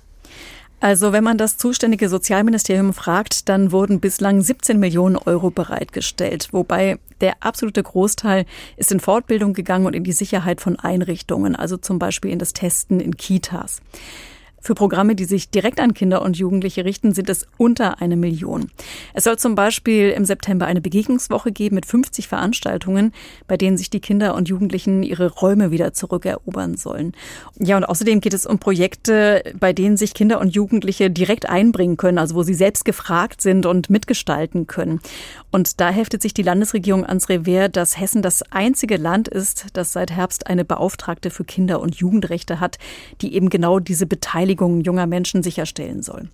Also 0.81 1.12
wenn 1.12 1.23
man 1.23 1.37
das 1.37 1.59
zuständige 1.59 2.09
Sozialministerium 2.09 2.95
fragt, 2.95 3.51
dann 3.51 3.71
wurden 3.71 4.01
bislang 4.01 4.40
17 4.40 4.81
Millionen 4.81 5.16
Euro 5.16 5.51
bereitgestellt, 5.51 6.49
wobei 6.53 6.99
der 7.21 7.35
absolute 7.40 7.83
Großteil 7.83 8.47
ist 8.79 8.90
in 8.90 8.99
Fortbildung 8.99 9.53
gegangen 9.53 9.85
und 9.85 9.95
in 9.95 10.05
die 10.05 10.12
Sicherheit 10.12 10.62
von 10.62 10.77
Einrichtungen, 10.77 11.55
also 11.55 11.77
zum 11.77 11.99
Beispiel 11.99 12.31
in 12.31 12.38
das 12.38 12.55
Testen 12.55 12.99
in 12.99 13.19
Kitas. 13.19 13.83
Für 14.62 14.75
Programme, 14.75 15.14
die 15.14 15.25
sich 15.25 15.49
direkt 15.49 15.81
an 15.81 15.94
Kinder 15.94 16.20
und 16.20 16.37
Jugendliche 16.37 16.85
richten, 16.85 17.14
sind 17.14 17.31
es 17.31 17.46
unter 17.57 18.03
eine 18.03 18.16
Million. 18.16 18.70
Es 19.14 19.25
soll 19.25 19.38
zum 19.38 19.55
Beispiel 19.55 20.11
im 20.11 20.27
September 20.27 20.66
eine 20.66 20.83
Begegnungswoche 20.83 21.51
geben 21.51 21.77
mit 21.77 21.87
50 21.87 22.29
Veranstaltungen, 22.29 23.12
bei 23.49 23.57
denen 23.57 23.79
sich 23.79 23.88
die 23.88 24.01
Kinder 24.01 24.35
und 24.35 24.49
Jugendlichen 24.49 25.03
ihre 25.03 25.29
Räume 25.31 25.70
wieder 25.70 25.94
zurückerobern 25.94 26.77
sollen. 26.77 27.12
Ja, 27.59 27.79
und 27.79 27.85
außerdem 27.85 28.20
geht 28.20 28.35
es 28.35 28.44
um 28.44 28.59
Projekte, 28.59 29.42
bei 29.59 29.73
denen 29.73 29.96
sich 29.96 30.12
Kinder 30.12 30.40
und 30.40 30.55
Jugendliche 30.55 31.11
direkt 31.11 31.49
einbringen 31.49 31.96
können, 31.96 32.18
also 32.18 32.35
wo 32.35 32.42
sie 32.42 32.55
selbst 32.55 32.85
gefragt 32.85 33.40
sind 33.40 33.64
und 33.64 33.88
mitgestalten 33.88 34.66
können. 34.66 35.01
Und 35.51 35.81
da 35.81 35.88
heftet 35.88 36.20
sich 36.20 36.35
die 36.35 36.42
Landesregierung 36.42 37.07
ans 37.07 37.31
Revers, 37.31 37.70
dass 37.73 37.99
Hessen 37.99 38.20
das 38.20 38.42
einzige 38.53 38.99
Land 38.99 39.27
ist, 39.27 39.68
das 39.73 39.92
seit 39.92 40.11
Herbst 40.11 40.46
eine 40.49 40.66
Beauftragte 40.66 41.31
für 41.31 41.44
Kinder- 41.44 41.81
und 41.81 41.96
Jugendrechte 41.96 42.61
hat, 42.61 42.79
die 43.23 43.35
eben 43.35 43.49
genau 43.49 43.79
diese 43.79 44.07
Beteiligung 44.07 44.50
Beteiligung 44.51 44.81
junger 44.81 45.07
Menschen 45.07 45.43
sicherstellen 45.43 46.03
soll. 46.03 46.29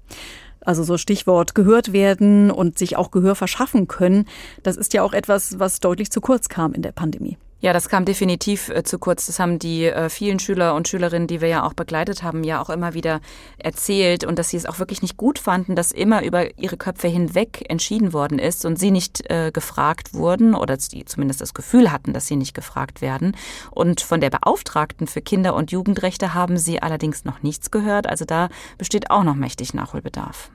Also 0.60 0.82
so 0.82 0.96
Stichwort 0.96 1.54
gehört 1.54 1.92
werden 1.92 2.50
und 2.50 2.78
sich 2.78 2.96
auch 2.96 3.10
Gehör 3.10 3.34
verschaffen 3.34 3.88
können, 3.88 4.26
das 4.62 4.76
ist 4.76 4.94
ja 4.94 5.02
auch 5.02 5.12
etwas, 5.12 5.58
was 5.58 5.80
deutlich 5.80 6.10
zu 6.10 6.20
kurz 6.20 6.48
kam 6.48 6.72
in 6.72 6.82
der 6.82 6.92
Pandemie. 6.92 7.36
Ja, 7.58 7.72
das 7.72 7.88
kam 7.88 8.04
definitiv 8.04 8.68
äh, 8.68 8.82
zu 8.84 8.98
kurz. 8.98 9.26
Das 9.26 9.38
haben 9.38 9.58
die 9.58 9.86
äh, 9.86 10.10
vielen 10.10 10.38
Schüler 10.38 10.74
und 10.74 10.88
Schülerinnen, 10.88 11.26
die 11.26 11.40
wir 11.40 11.48
ja 11.48 11.64
auch 11.64 11.72
begleitet 11.72 12.22
haben, 12.22 12.44
ja 12.44 12.60
auch 12.60 12.68
immer 12.68 12.92
wieder 12.92 13.20
erzählt 13.56 14.24
und 14.24 14.38
dass 14.38 14.50
sie 14.50 14.58
es 14.58 14.66
auch 14.66 14.78
wirklich 14.78 15.00
nicht 15.00 15.16
gut 15.16 15.38
fanden, 15.38 15.74
dass 15.74 15.90
immer 15.90 16.22
über 16.22 16.58
ihre 16.58 16.76
Köpfe 16.76 17.08
hinweg 17.08 17.64
entschieden 17.70 18.12
worden 18.12 18.38
ist 18.38 18.66
und 18.66 18.78
sie 18.78 18.90
nicht 18.90 19.30
äh, 19.30 19.52
gefragt 19.52 20.12
wurden 20.12 20.54
oder 20.54 20.78
sie 20.78 21.06
zumindest 21.06 21.40
das 21.40 21.54
Gefühl 21.54 21.90
hatten, 21.90 22.12
dass 22.12 22.26
sie 22.26 22.36
nicht 22.36 22.52
gefragt 22.52 23.00
werden. 23.00 23.34
Und 23.70 24.02
von 24.02 24.20
der 24.20 24.30
Beauftragten 24.30 25.06
für 25.06 25.22
Kinder- 25.22 25.54
und 25.54 25.72
Jugendrechte 25.72 26.34
haben 26.34 26.58
sie 26.58 26.82
allerdings 26.82 27.24
noch 27.24 27.42
nichts 27.42 27.70
gehört. 27.70 28.06
Also 28.06 28.26
da 28.26 28.50
besteht 28.76 29.10
auch 29.10 29.24
noch 29.24 29.34
mächtig 29.34 29.72
Nachholbedarf. 29.72 30.50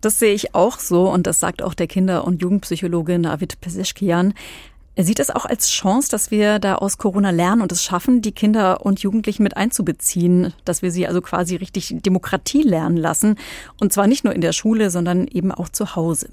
Das 0.00 0.20
sehe 0.20 0.34
ich 0.34 0.54
auch 0.54 0.78
so 0.78 1.10
und 1.10 1.26
das 1.26 1.40
sagt 1.40 1.60
auch 1.60 1.74
der 1.74 1.88
Kinder- 1.88 2.24
und 2.24 2.40
Jugendpsychologe 2.40 3.18
Navid 3.18 3.60
Peseschkian. 3.60 4.34
Er 4.96 5.04
sieht 5.04 5.20
es 5.20 5.28
auch 5.28 5.44
als 5.44 5.68
Chance, 5.68 6.10
dass 6.10 6.30
wir 6.30 6.58
da 6.58 6.76
aus 6.76 6.96
Corona 6.96 7.28
lernen 7.28 7.60
und 7.60 7.70
es 7.70 7.84
schaffen, 7.84 8.22
die 8.22 8.32
Kinder 8.32 8.84
und 8.84 9.00
Jugendlichen 9.00 9.42
mit 9.42 9.54
einzubeziehen, 9.54 10.54
dass 10.64 10.80
wir 10.80 10.90
sie 10.90 11.06
also 11.06 11.20
quasi 11.20 11.56
richtig 11.56 11.94
Demokratie 12.00 12.62
lernen 12.62 12.96
lassen. 12.96 13.36
Und 13.78 13.92
zwar 13.92 14.06
nicht 14.06 14.24
nur 14.24 14.34
in 14.34 14.40
der 14.40 14.52
Schule, 14.52 14.90
sondern 14.90 15.26
eben 15.28 15.52
auch 15.52 15.68
zu 15.68 15.96
Hause. 15.96 16.30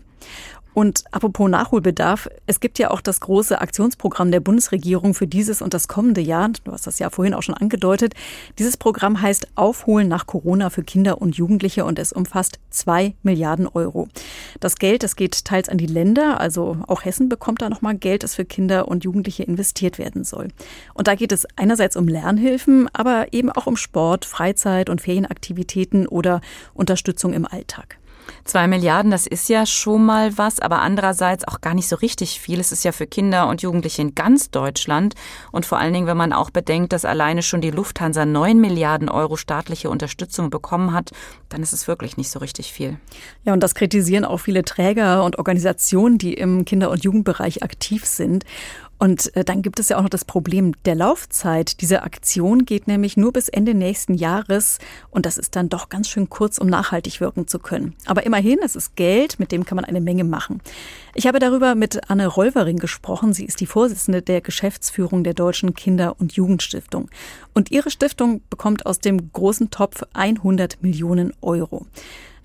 Und 0.73 1.03
apropos 1.11 1.49
Nachholbedarf, 1.49 2.29
es 2.47 2.59
gibt 2.59 2.79
ja 2.79 2.91
auch 2.91 3.01
das 3.01 3.19
große 3.19 3.59
Aktionsprogramm 3.59 4.31
der 4.31 4.39
Bundesregierung 4.39 5.13
für 5.13 5.27
dieses 5.27 5.61
und 5.61 5.73
das 5.73 5.87
kommende 5.87 6.21
Jahr. 6.21 6.49
Du 6.63 6.71
hast 6.71 6.87
das 6.87 6.99
ja 6.99 7.09
vorhin 7.09 7.33
auch 7.33 7.43
schon 7.43 7.55
angedeutet. 7.55 8.13
Dieses 8.57 8.77
Programm 8.77 9.21
heißt 9.21 9.47
Aufholen 9.55 10.07
nach 10.07 10.25
Corona 10.25 10.69
für 10.69 10.83
Kinder 10.83 11.21
und 11.21 11.35
Jugendliche 11.35 11.85
und 11.85 11.99
es 11.99 12.11
umfasst 12.11 12.59
zwei 12.69 13.15
Milliarden 13.23 13.67
Euro. 13.67 14.07
Das 14.59 14.77
Geld, 14.77 15.03
das 15.03 15.15
geht 15.15 15.45
teils 15.45 15.69
an 15.69 15.77
die 15.77 15.85
Länder, 15.85 16.39
also 16.39 16.77
auch 16.87 17.05
Hessen 17.05 17.29
bekommt 17.29 17.61
da 17.61 17.69
nochmal 17.69 17.95
Geld, 17.95 18.23
das 18.23 18.35
für 18.35 18.45
Kinder 18.45 18.87
und 18.87 19.03
Jugendliche 19.03 19.43
investiert 19.43 19.99
werden 19.99 20.23
soll. 20.23 20.49
Und 20.93 21.07
da 21.07 21.15
geht 21.15 21.31
es 21.31 21.47
einerseits 21.55 21.95
um 21.95 22.07
Lernhilfen, 22.07 22.89
aber 22.93 23.31
eben 23.31 23.51
auch 23.51 23.67
um 23.67 23.77
Sport, 23.77 24.25
Freizeit 24.25 24.89
und 24.89 25.01
Ferienaktivitäten 25.01 26.07
oder 26.07 26.41
Unterstützung 26.73 27.33
im 27.33 27.45
Alltag. 27.45 27.97
Zwei 28.45 28.67
Milliarden, 28.67 29.11
das 29.11 29.27
ist 29.27 29.49
ja 29.49 29.65
schon 29.65 30.05
mal 30.05 30.37
was, 30.37 30.59
aber 30.59 30.81
andererseits 30.81 31.47
auch 31.47 31.61
gar 31.61 31.73
nicht 31.73 31.87
so 31.87 31.95
richtig 31.95 32.39
viel. 32.39 32.59
Es 32.59 32.71
ist 32.71 32.83
ja 32.83 32.91
für 32.91 33.07
Kinder 33.07 33.47
und 33.47 33.61
Jugendliche 33.61 34.01
in 34.01 34.15
ganz 34.15 34.51
Deutschland. 34.51 35.15
Und 35.51 35.65
vor 35.65 35.77
allen 35.77 35.93
Dingen, 35.93 36.07
wenn 36.07 36.17
man 36.17 36.33
auch 36.33 36.49
bedenkt, 36.49 36.93
dass 36.93 37.05
alleine 37.05 37.41
schon 37.41 37.61
die 37.61 37.71
Lufthansa 37.71 38.25
neun 38.25 38.59
Milliarden 38.59 39.09
Euro 39.09 39.37
staatliche 39.37 39.89
Unterstützung 39.89 40.49
bekommen 40.49 40.93
hat, 40.93 41.11
dann 41.49 41.63
ist 41.63 41.73
es 41.73 41.87
wirklich 41.87 42.17
nicht 42.17 42.29
so 42.29 42.39
richtig 42.39 42.73
viel. 42.73 42.97
Ja, 43.43 43.53
und 43.53 43.61
das 43.61 43.75
kritisieren 43.75 44.25
auch 44.25 44.39
viele 44.39 44.63
Träger 44.63 45.23
und 45.23 45.37
Organisationen, 45.37 46.17
die 46.17 46.33
im 46.33 46.65
Kinder- 46.65 46.91
und 46.91 47.03
Jugendbereich 47.03 47.63
aktiv 47.63 48.05
sind. 48.05 48.43
Und 48.97 49.35
äh, 49.35 49.43
dann 49.43 49.61
gibt 49.61 49.79
es 49.79 49.89
ja 49.89 49.97
auch 49.97 50.03
noch 50.03 50.09
das 50.09 50.25
Problem 50.25 50.73
der 50.85 50.95
Laufzeit. 50.95 51.81
Diese 51.81 52.03
Aktion 52.03 52.65
geht 52.65 52.87
nämlich 52.87 53.17
nur 53.17 53.33
bis 53.33 53.49
Ende 53.49 53.73
nächsten 53.73 54.13
Jahres 54.13 54.79
und 55.09 55.25
das 55.25 55.37
ist 55.37 55.55
dann 55.55 55.69
doch 55.69 55.89
ganz 55.89 56.07
schön 56.07 56.29
kurz, 56.29 56.57
um 56.57 56.67
nachhaltig 56.67 57.19
wirken 57.19 57.47
zu 57.47 57.59
können. 57.59 57.95
Aber 58.05 58.25
immerhin, 58.25 58.59
es 58.63 58.75
ist 58.75 58.95
Geld, 58.95 59.39
mit 59.39 59.51
dem 59.51 59.65
kann 59.65 59.75
man 59.75 59.85
eine 59.85 60.01
Menge 60.01 60.23
machen. 60.23 60.61
Ich 61.15 61.27
habe 61.27 61.39
darüber 61.39 61.75
mit 61.75 62.09
Anne 62.09 62.27
Rolvering 62.27 62.77
gesprochen. 62.77 63.33
Sie 63.33 63.45
ist 63.45 63.59
die 63.59 63.65
Vorsitzende 63.65 64.21
der 64.21 64.41
Geschäftsführung 64.41 65.23
der 65.23 65.33
Deutschen 65.33 65.73
Kinder- 65.73 66.15
und 66.19 66.33
Jugendstiftung. 66.33 67.09
Und 67.53 67.71
ihre 67.71 67.91
Stiftung 67.91 68.41
bekommt 68.49 68.85
aus 68.85 68.99
dem 68.99 69.31
großen 69.31 69.69
Topf 69.69 70.03
100 70.13 70.81
Millionen 70.81 71.33
Euro. 71.41 71.85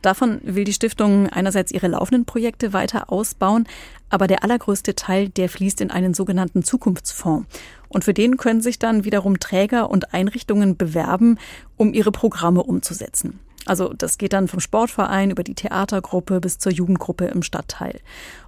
Davon 0.02 0.40
will 0.44 0.64
die 0.64 0.72
Stiftung 0.72 1.28
einerseits 1.28 1.72
ihre 1.72 1.88
laufenden 1.88 2.24
Projekte 2.24 2.72
weiter 2.72 3.12
ausbauen, 3.12 3.66
aber 4.10 4.26
der 4.26 4.44
allergrößte 4.44 4.94
Teil, 4.94 5.28
der 5.28 5.48
fließt 5.48 5.80
in 5.80 5.90
einen 5.90 6.14
sogenannten 6.14 6.62
Zukunftsfonds. 6.62 7.46
Und 7.88 8.04
für 8.04 8.14
den 8.14 8.36
können 8.36 8.60
sich 8.60 8.78
dann 8.78 9.04
wiederum 9.04 9.40
Träger 9.40 9.90
und 9.90 10.14
Einrichtungen 10.14 10.76
bewerben, 10.76 11.38
um 11.76 11.92
ihre 11.92 12.12
Programme 12.12 12.62
umzusetzen. 12.62 13.40
Also 13.66 13.92
das 13.92 14.16
geht 14.16 14.32
dann 14.32 14.48
vom 14.48 14.60
Sportverein 14.60 15.30
über 15.30 15.44
die 15.44 15.54
Theatergruppe 15.54 16.40
bis 16.40 16.58
zur 16.58 16.72
Jugendgruppe 16.72 17.26
im 17.26 17.42
Stadtteil. 17.42 18.00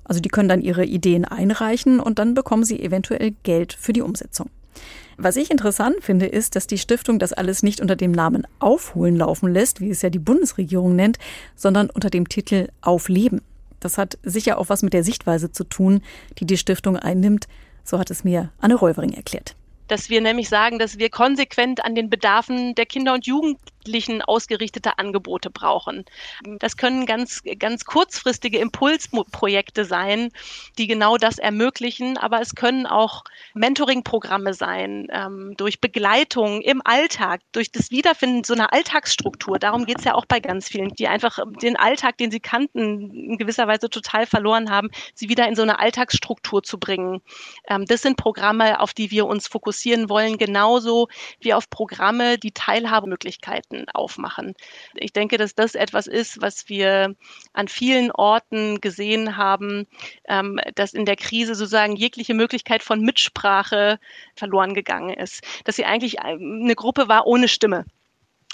Also 0.04 0.20
die 0.20 0.30
können 0.30 0.48
dann 0.48 0.62
ihre 0.62 0.84
Ideen 0.84 1.26
einreichen 1.26 2.00
und 2.00 2.18
dann 2.18 2.34
bekommen 2.34 2.64
sie 2.64 2.82
eventuell 2.82 3.32
Geld 3.42 3.74
für 3.74 3.92
die 3.92 4.02
Umsetzung. 4.02 4.48
Was 5.22 5.36
ich 5.36 5.50
interessant 5.50 5.96
finde, 6.00 6.24
ist, 6.24 6.56
dass 6.56 6.66
die 6.66 6.78
Stiftung 6.78 7.18
das 7.18 7.34
alles 7.34 7.62
nicht 7.62 7.82
unter 7.82 7.94
dem 7.94 8.10
Namen 8.10 8.46
Aufholen 8.58 9.16
laufen 9.16 9.52
lässt, 9.52 9.82
wie 9.82 9.90
es 9.90 10.00
ja 10.00 10.08
die 10.08 10.18
Bundesregierung 10.18 10.96
nennt, 10.96 11.18
sondern 11.54 11.90
unter 11.90 12.08
dem 12.08 12.26
Titel 12.26 12.68
Aufleben. 12.80 13.42
Das 13.80 13.98
hat 13.98 14.16
sicher 14.22 14.56
auch 14.56 14.70
was 14.70 14.82
mit 14.82 14.94
der 14.94 15.04
Sichtweise 15.04 15.52
zu 15.52 15.64
tun, 15.64 16.00
die 16.38 16.46
die 16.46 16.56
Stiftung 16.56 16.96
einnimmt. 16.96 17.48
So 17.84 17.98
hat 17.98 18.10
es 18.10 18.24
mir 18.24 18.50
Anne 18.60 18.76
Räuvering 18.76 19.12
erklärt 19.12 19.56
dass 19.88 20.08
wir 20.08 20.20
nämlich 20.20 20.48
sagen, 20.48 20.78
dass 20.78 20.98
wir 20.98 21.10
konsequent 21.10 21.84
an 21.84 21.96
den 21.96 22.08
Bedarfen 22.08 22.76
der 22.76 22.86
Kinder 22.86 23.12
und 23.12 23.26
Jugendlichen 23.26 23.60
ausgerichtete 24.26 24.98
Angebote 24.98 25.50
brauchen. 25.50 26.04
Das 26.58 26.76
können 26.76 27.06
ganz, 27.06 27.42
ganz 27.58 27.84
kurzfristige 27.84 28.58
Impulsprojekte 28.58 29.84
sein, 29.84 30.30
die 30.78 30.86
genau 30.86 31.16
das 31.16 31.38
ermöglichen, 31.38 32.16
aber 32.16 32.40
es 32.40 32.54
können 32.54 32.86
auch 32.86 33.24
Mentoring-Programme 33.54 34.54
sein, 34.54 35.08
ähm, 35.12 35.54
durch 35.56 35.80
Begleitung 35.80 36.60
im 36.62 36.82
Alltag, 36.84 37.40
durch 37.52 37.72
das 37.72 37.90
Wiederfinden 37.90 38.44
so 38.44 38.54
einer 38.54 38.72
Alltagsstruktur. 38.72 39.58
Darum 39.58 39.86
geht 39.86 39.98
es 39.98 40.04
ja 40.04 40.14
auch 40.14 40.26
bei 40.26 40.40
ganz 40.40 40.68
vielen, 40.68 40.90
die 40.90 41.08
einfach 41.08 41.38
den 41.62 41.76
Alltag, 41.76 42.18
den 42.18 42.30
sie 42.30 42.40
kannten, 42.40 43.10
in 43.10 43.38
gewisser 43.38 43.66
Weise 43.66 43.88
total 43.90 44.26
verloren 44.26 44.70
haben, 44.70 44.88
sie 45.14 45.28
wieder 45.28 45.48
in 45.48 45.56
so 45.56 45.62
eine 45.62 45.78
Alltagsstruktur 45.78 46.62
zu 46.62 46.78
bringen. 46.78 47.20
Ähm, 47.68 47.84
das 47.86 48.02
sind 48.02 48.16
Programme, 48.16 48.80
auf 48.80 48.94
die 48.94 49.10
wir 49.10 49.26
uns 49.26 49.46
fokussieren 49.48 49.70
fokussieren 49.70 50.08
wollen, 50.08 50.38
genauso 50.38 51.08
wie 51.40 51.54
auf 51.54 51.70
Programme, 51.70 52.38
die 52.38 52.52
Teilhabemöglichkeiten 52.52 53.69
aufmachen. 53.92 54.54
Ich 54.94 55.12
denke, 55.12 55.36
dass 55.36 55.54
das 55.54 55.74
etwas 55.74 56.06
ist, 56.06 56.40
was 56.40 56.68
wir 56.68 57.14
an 57.52 57.68
vielen 57.68 58.10
Orten 58.10 58.80
gesehen 58.80 59.36
haben, 59.36 59.86
ähm, 60.28 60.60
dass 60.74 60.92
in 60.92 61.04
der 61.04 61.16
Krise 61.16 61.54
sozusagen 61.54 61.96
jegliche 61.96 62.34
Möglichkeit 62.34 62.82
von 62.82 63.00
Mitsprache 63.00 63.98
verloren 64.34 64.74
gegangen 64.74 65.14
ist. 65.14 65.42
Dass 65.64 65.76
sie 65.76 65.84
eigentlich 65.84 66.20
eine 66.20 66.74
Gruppe 66.74 67.08
war 67.08 67.26
ohne 67.26 67.48
Stimme 67.48 67.84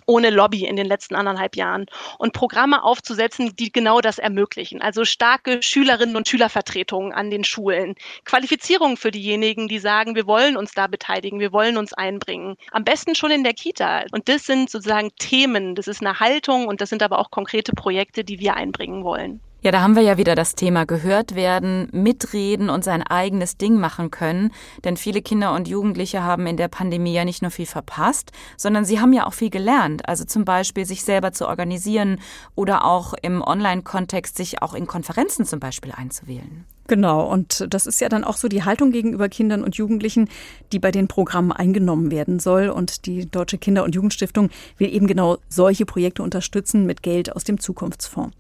ohne 0.07 0.31
Lobby 0.31 0.65
in 0.65 0.77
den 0.77 0.87
letzten 0.87 1.15
anderthalb 1.15 1.57
Jahren 1.57 1.87
und 2.19 2.33
Programme 2.33 2.83
aufzusetzen, 2.83 3.55
die 3.57 3.73
genau 3.73 4.01
das 4.01 4.19
ermöglichen. 4.19 4.81
Also 4.81 5.05
starke 5.05 5.63
Schülerinnen 5.63 6.17
und 6.17 6.29
Schülervertretungen 6.29 7.13
an 7.13 7.31
den 7.31 7.45
Schulen, 7.45 7.95
Qualifizierung 8.25 8.97
für 8.97 9.11
diejenigen, 9.11 9.69
die 9.69 9.79
sagen, 9.79 10.15
wir 10.15 10.27
wollen 10.27 10.57
uns 10.57 10.73
da 10.73 10.87
beteiligen, 10.87 11.41
wir 11.41 11.53
wollen 11.53 11.77
uns 11.77 11.93
einbringen. 11.93 12.57
Am 12.71 12.85
besten 12.85 13.15
schon 13.15 13.31
in 13.31 13.45
der 13.45 13.55
Kita. 13.55 14.05
Und 14.13 14.29
das 14.29 14.47
sind 14.47 14.71
sozusagen 14.71 15.11
Themen, 15.19 15.75
das 15.75 15.89
ist 15.89 16.01
eine 16.01 16.21
Haltung 16.21 16.67
und 16.67 16.81
das 16.81 16.89
sind 16.89 17.03
aber 17.03 17.19
auch 17.19 17.31
konkrete 17.31 17.73
Projekte, 17.73 18.25
die 18.25 18.39
wir 18.39 18.55
einbringen 18.55 19.05
wollen. 19.05 19.41
Ja, 19.67 19.73
da 19.73 19.81
haben 19.81 19.97
wir 19.97 20.03
ja 20.03 20.17
wieder 20.17 20.37
das 20.37 20.55
Thema 20.55 20.87
gehört 20.87 21.35
werden, 21.35 21.89
mitreden 21.91 22.71
und 22.71 22.85
sein 22.85 23.03
eigenes 23.03 23.57
Ding 23.57 23.81
machen 23.81 24.13
können. 24.13 24.53
Denn 24.85 24.97
viele 24.97 25.23
Kinder 25.23 25.55
und 25.55 25.67
Jugendliche 25.67 26.23
haben 26.23 26.47
in 26.47 26.57
der 26.57 26.69
Pandemie 26.69 27.13
ja 27.13 27.25
nicht 27.25 27.43
nur 27.43 27.51
viel 27.51 27.67
verpasst, 27.67 28.31
sondern 28.57 28.85
sie 28.85 29.01
haben 29.01 29.13
ja 29.13 29.27
auch 29.27 29.33
viel 29.33 29.51
gelernt. 29.51 30.09
Also 30.09 30.25
zum 30.25 30.45
Beispiel 30.45 30.87
sich 30.87 31.03
selber 31.03 31.33
zu 31.33 31.49
organisieren 31.49 32.21
oder 32.55 32.85
auch 32.85 33.13
im 33.23 33.43
Online-Kontext 33.43 34.37
sich 34.37 34.63
auch 34.63 34.73
in 34.73 34.87
Konferenzen 34.87 35.45
zum 35.45 35.59
Beispiel 35.59 35.91
einzuwählen. 35.91 36.65
Genau, 36.87 37.29
und 37.29 37.67
das 37.69 37.89
ist 37.89 38.01
ja 38.01 38.09
dann 38.09 38.23
auch 38.23 38.37
so 38.37 38.47
die 38.47 38.63
Haltung 38.63 38.93
gegenüber 38.93 39.29
Kindern 39.29 39.65
und 39.65 39.75
Jugendlichen, 39.75 40.29
die 40.71 40.79
bei 40.79 40.93
den 40.93 41.09
Programmen 41.09 41.51
eingenommen 41.51 42.13
werden 42.13 42.39
soll. 42.39 42.69
Und 42.69 43.07
die 43.07 43.29
Deutsche 43.29 43.59
Kinder- 43.59 43.83
und 43.83 43.97
Jugendstiftung 43.97 44.51
will 44.79 44.95
eben 44.95 45.09
genau 45.09 45.39
solche 45.49 45.87
Projekte 45.87 46.23
unterstützen 46.23 46.87
mit 46.87 47.03
Geld 47.03 47.35
aus 47.35 47.43
dem 47.43 47.59
Zukunftsfonds. 47.59 48.33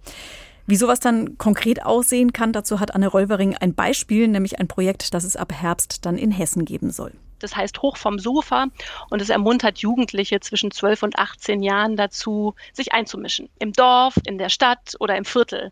Wie 0.67 0.77
sowas 0.77 0.99
dann 0.99 1.39
konkret 1.39 1.85
aussehen 1.85 2.33
kann, 2.33 2.53
dazu 2.53 2.81
hat 2.81 2.95
Anne 2.95 3.07
Rolvering 3.07 3.57
ein 3.57 3.75
Beispiel, 3.75 4.27
nämlich 4.27 4.59
ein 4.59 4.67
Projekt, 4.67 5.15
das 5.15 5.23
es 5.25 5.37
ab 5.37 5.53
Herbst 5.53 6.05
dann 6.05 6.19
in 6.19 6.33
Hessen 6.33 6.65
geben 6.65 6.91
soll. 6.91 7.13
Das 7.39 7.55
heißt 7.55 7.83
hoch 7.83 7.97
vom 7.97 8.19
Sofa 8.19 8.67
und 9.11 9.21
es 9.21 9.29
ermuntert 9.29 9.79
Jugendliche 9.79 10.41
zwischen 10.41 10.71
12 10.71 11.03
und 11.03 11.19
18 11.19 11.63
Jahren 11.63 11.97
dazu, 11.97 12.55
sich 12.73 12.93
einzumischen. 12.93 13.49
Im 13.59 13.73
Dorf, 13.73 14.15
in 14.25 14.39
der 14.39 14.49
Stadt 14.49 14.95
oder 15.01 15.17
im 15.17 15.25
Viertel. 15.25 15.71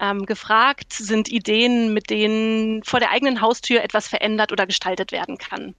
Ähm, 0.00 0.26
gefragt 0.26 0.92
sind 0.92 1.28
Ideen, 1.28 1.94
mit 1.94 2.10
denen 2.10 2.82
vor 2.82 2.98
der 2.98 3.12
eigenen 3.12 3.40
Haustür 3.40 3.82
etwas 3.82 4.08
verändert 4.08 4.50
oder 4.50 4.66
gestaltet 4.66 5.12
werden 5.12 5.38
kann. 5.38 5.76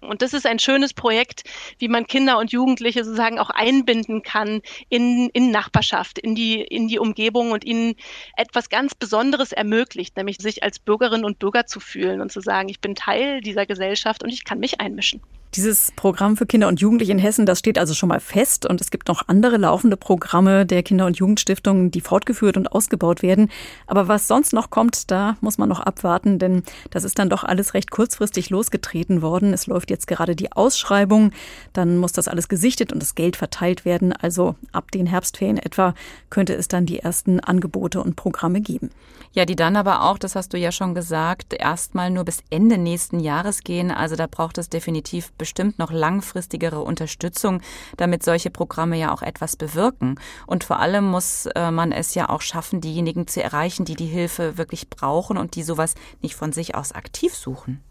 Und 0.00 0.22
das 0.22 0.32
ist 0.34 0.46
ein 0.46 0.60
schönes 0.60 0.94
Projekt, 0.94 1.42
wie 1.78 1.88
man 1.88 2.06
Kinder 2.06 2.38
und 2.38 2.52
Jugendliche 2.52 3.04
sozusagen 3.04 3.40
auch 3.40 3.50
einbinden 3.50 4.22
kann 4.22 4.62
in, 4.88 5.30
in 5.30 5.50
Nachbarschaft, 5.50 6.18
in 6.18 6.36
die, 6.36 6.60
in 6.60 6.86
die 6.86 7.00
Umgebung 7.00 7.50
und 7.50 7.64
ihnen 7.64 7.96
etwas 8.36 8.68
ganz 8.68 8.94
Besonderes 8.94 9.50
ermöglicht, 9.50 10.16
nämlich 10.16 10.38
sich 10.38 10.62
als 10.62 10.78
Bürgerinnen 10.78 11.24
und 11.24 11.40
Bürger 11.40 11.66
zu 11.66 11.80
fühlen 11.80 12.20
und 12.20 12.30
zu 12.30 12.40
sagen, 12.40 12.68
ich 12.68 12.80
bin 12.80 12.94
Teil 12.94 13.40
dieser 13.40 13.66
Gesellschaft 13.66 14.22
und 14.22 14.30
ich 14.30 14.44
kann 14.44 14.60
mich 14.60 14.80
einmischen. 14.80 15.20
Dieses 15.54 15.90
Programm 15.96 16.36
für 16.36 16.44
Kinder 16.44 16.68
und 16.68 16.80
Jugendliche 16.80 17.12
in 17.12 17.18
Hessen, 17.18 17.46
das 17.46 17.60
steht 17.60 17.78
also 17.78 17.94
schon 17.94 18.10
mal 18.10 18.20
fest 18.20 18.66
und 18.66 18.80
es 18.82 18.90
gibt 18.90 19.08
noch 19.08 19.26
andere 19.28 19.56
laufende 19.56 19.96
Programme 19.96 20.66
der 20.66 20.82
Kinder- 20.82 21.06
und 21.06 21.16
Jugendstiftungen, 21.16 21.90
die 21.90 22.02
fortgeführt 22.02 22.58
und 22.58 22.70
ausgebaut 22.70 23.22
werden. 23.22 23.50
Aber 23.86 24.06
was 24.06 24.28
sonst 24.28 24.52
noch 24.52 24.68
kommt, 24.68 25.10
da 25.10 25.36
muss 25.40 25.56
man 25.56 25.68
noch 25.68 25.80
abwarten, 25.80 26.38
denn 26.38 26.62
das 26.90 27.04
ist 27.04 27.18
dann 27.18 27.30
doch 27.30 27.42
alles 27.42 27.72
recht 27.72 27.90
kurzfristig 27.90 28.50
losgetreten 28.50 29.22
worden. 29.22 29.54
Es 29.54 29.66
läuft 29.66 29.88
jetzt 29.88 30.06
gerade 30.06 30.36
die 30.36 30.52
Ausschreibung, 30.52 31.30
dann 31.72 31.96
muss 31.96 32.12
das 32.12 32.28
alles 32.28 32.48
gesichtet 32.48 32.92
und 32.92 33.00
das 33.00 33.14
Geld 33.14 33.36
verteilt 33.36 33.86
werden. 33.86 34.12
Also 34.12 34.56
ab 34.72 34.90
den 34.90 35.06
Herbstferien 35.06 35.58
etwa 35.58 35.94
könnte 36.28 36.54
es 36.54 36.68
dann 36.68 36.84
die 36.84 36.98
ersten 36.98 37.40
Angebote 37.40 38.02
und 38.02 38.16
Programme 38.16 38.60
geben. 38.60 38.90
Ja, 39.32 39.44
die 39.44 39.56
dann 39.56 39.76
aber 39.76 40.02
auch, 40.02 40.18
das 40.18 40.34
hast 40.34 40.52
du 40.52 40.58
ja 40.58 40.72
schon 40.72 40.94
gesagt, 40.94 41.54
erstmal 41.54 42.10
nur 42.10 42.24
bis 42.24 42.42
Ende 42.50 42.78
nächsten 42.78 43.20
Jahres 43.20 43.64
gehen. 43.64 43.90
Also 43.90 44.16
da 44.16 44.26
braucht 44.26 44.58
es 44.58 44.68
definitiv 44.68 45.32
bestimmt 45.38 45.78
noch 45.78 45.90
langfristigere 45.90 46.80
Unterstützung, 46.80 47.60
damit 47.96 48.22
solche 48.22 48.50
Programme 48.50 48.98
ja 48.98 49.12
auch 49.12 49.22
etwas 49.22 49.56
bewirken. 49.56 50.18
Und 50.46 50.64
vor 50.64 50.80
allem 50.80 51.04
muss 51.04 51.46
äh, 51.54 51.70
man 51.70 51.92
es 51.92 52.14
ja 52.14 52.28
auch 52.28 52.40
schaffen, 52.40 52.80
diejenigen 52.80 53.26
zu 53.26 53.42
erreichen, 53.42 53.84
die 53.84 53.96
die 53.96 54.06
Hilfe 54.06 54.58
wirklich 54.58 54.90
brauchen 54.90 55.36
und 55.36 55.56
die 55.56 55.62
sowas 55.62 55.94
nicht 56.22 56.34
von 56.34 56.52
sich 56.52 56.74
aus 56.74 56.92
aktiv 56.92 57.34
suchen. 57.34 57.82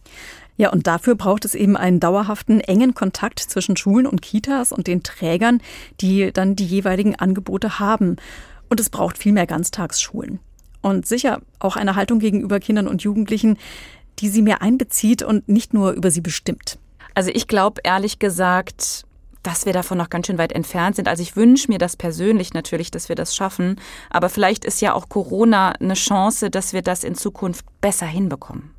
Ja, 0.57 0.71
und 0.71 0.87
dafür 0.87 1.15
braucht 1.15 1.43
es 1.43 1.53
eben 1.53 1.75
einen 1.75 1.99
dauerhaften, 1.99 2.61
engen 2.61 2.93
Kontakt 2.93 3.39
zwischen 3.39 3.75
Schulen 3.75 4.07
und 4.07 4.21
Kitas 4.21 4.71
und 4.71 4.87
den 4.87 5.03
Trägern, 5.03 5.61
die 5.99 6.31
dann 6.31 6.55
die 6.55 6.65
jeweiligen 6.65 7.15
Angebote 7.15 7.79
haben. 7.79 8.15
Und 8.69 8.79
es 8.79 8.89
braucht 8.89 9.17
viel 9.17 9.33
mehr 9.33 9.47
Ganztagsschulen. 9.47 10.39
Und 10.81 11.05
sicher 11.05 11.41
auch 11.59 11.75
eine 11.75 11.95
Haltung 11.95 12.19
gegenüber 12.19 12.59
Kindern 12.59 12.87
und 12.87 13.03
Jugendlichen, 13.03 13.57
die 14.19 14.29
sie 14.29 14.41
mehr 14.41 14.61
einbezieht 14.61 15.23
und 15.23 15.49
nicht 15.49 15.73
nur 15.73 15.91
über 15.91 16.11
sie 16.11 16.21
bestimmt. 16.21 16.77
Also 17.15 17.31
ich 17.33 17.47
glaube 17.47 17.81
ehrlich 17.83 18.19
gesagt, 18.19 19.05
dass 19.41 19.65
wir 19.65 19.73
davon 19.73 19.97
noch 19.97 20.09
ganz 20.09 20.27
schön 20.27 20.37
weit 20.37 20.51
entfernt 20.51 20.95
sind. 20.95 21.07
Also 21.07 21.21
ich 21.21 21.35
wünsche 21.35 21.71
mir 21.71 21.77
das 21.77 21.95
persönlich 21.95 22.53
natürlich, 22.53 22.91
dass 22.91 23.09
wir 23.09 23.15
das 23.15 23.35
schaffen. 23.35 23.79
Aber 24.09 24.29
vielleicht 24.29 24.65
ist 24.65 24.81
ja 24.81 24.93
auch 24.93 25.07
Corona 25.07 25.71
eine 25.71 25.93
Chance, 25.93 26.49
dass 26.49 26.73
wir 26.73 26.81
das 26.81 27.03
in 27.03 27.15
Zukunft 27.15 27.65
besser 27.79 28.07
hinbekommen. 28.07 28.71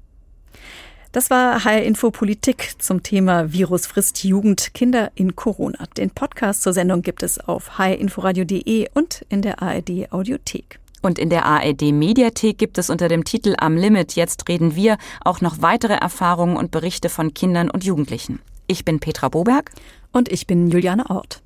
Das 1.12 1.30
war 1.30 1.64
HR 1.64 1.82
Info 1.82 2.10
Politik 2.10 2.74
zum 2.78 3.02
Thema 3.02 3.52
Virus 3.52 3.86
frisst 3.86 4.22
Jugend 4.22 4.74
Kinder 4.74 5.12
in 5.14 5.34
Corona. 5.34 5.86
Den 5.96 6.10
Podcast 6.10 6.62
zur 6.62 6.74
Sendung 6.74 7.00
gibt 7.00 7.22
es 7.22 7.38
auf 7.38 7.78
hrinforadio.de 7.78 8.88
und 8.92 9.24
in 9.30 9.40
der 9.40 9.62
ARD 9.62 10.12
Audiothek. 10.12 10.78
Und 11.02 11.18
in 11.18 11.30
der 11.30 11.44
ARD 11.44 11.92
Mediathek 11.92 12.58
gibt 12.58 12.78
es 12.78 12.90
unter 12.90 13.08
dem 13.08 13.24
Titel 13.24 13.54
Am 13.58 13.76
Limit 13.76 14.16
Jetzt 14.16 14.48
reden 14.48 14.74
wir 14.74 14.98
auch 15.24 15.40
noch 15.40 15.62
weitere 15.62 15.94
Erfahrungen 15.94 16.56
und 16.56 16.70
Berichte 16.70 17.08
von 17.08 17.34
Kindern 17.34 17.70
und 17.70 17.84
Jugendlichen. 17.84 18.40
Ich 18.66 18.84
bin 18.84 19.00
Petra 19.00 19.28
Boberg. 19.28 19.72
Und 20.12 20.32
ich 20.32 20.46
bin 20.46 20.70
Juliane 20.70 21.10
Ort. 21.10 21.42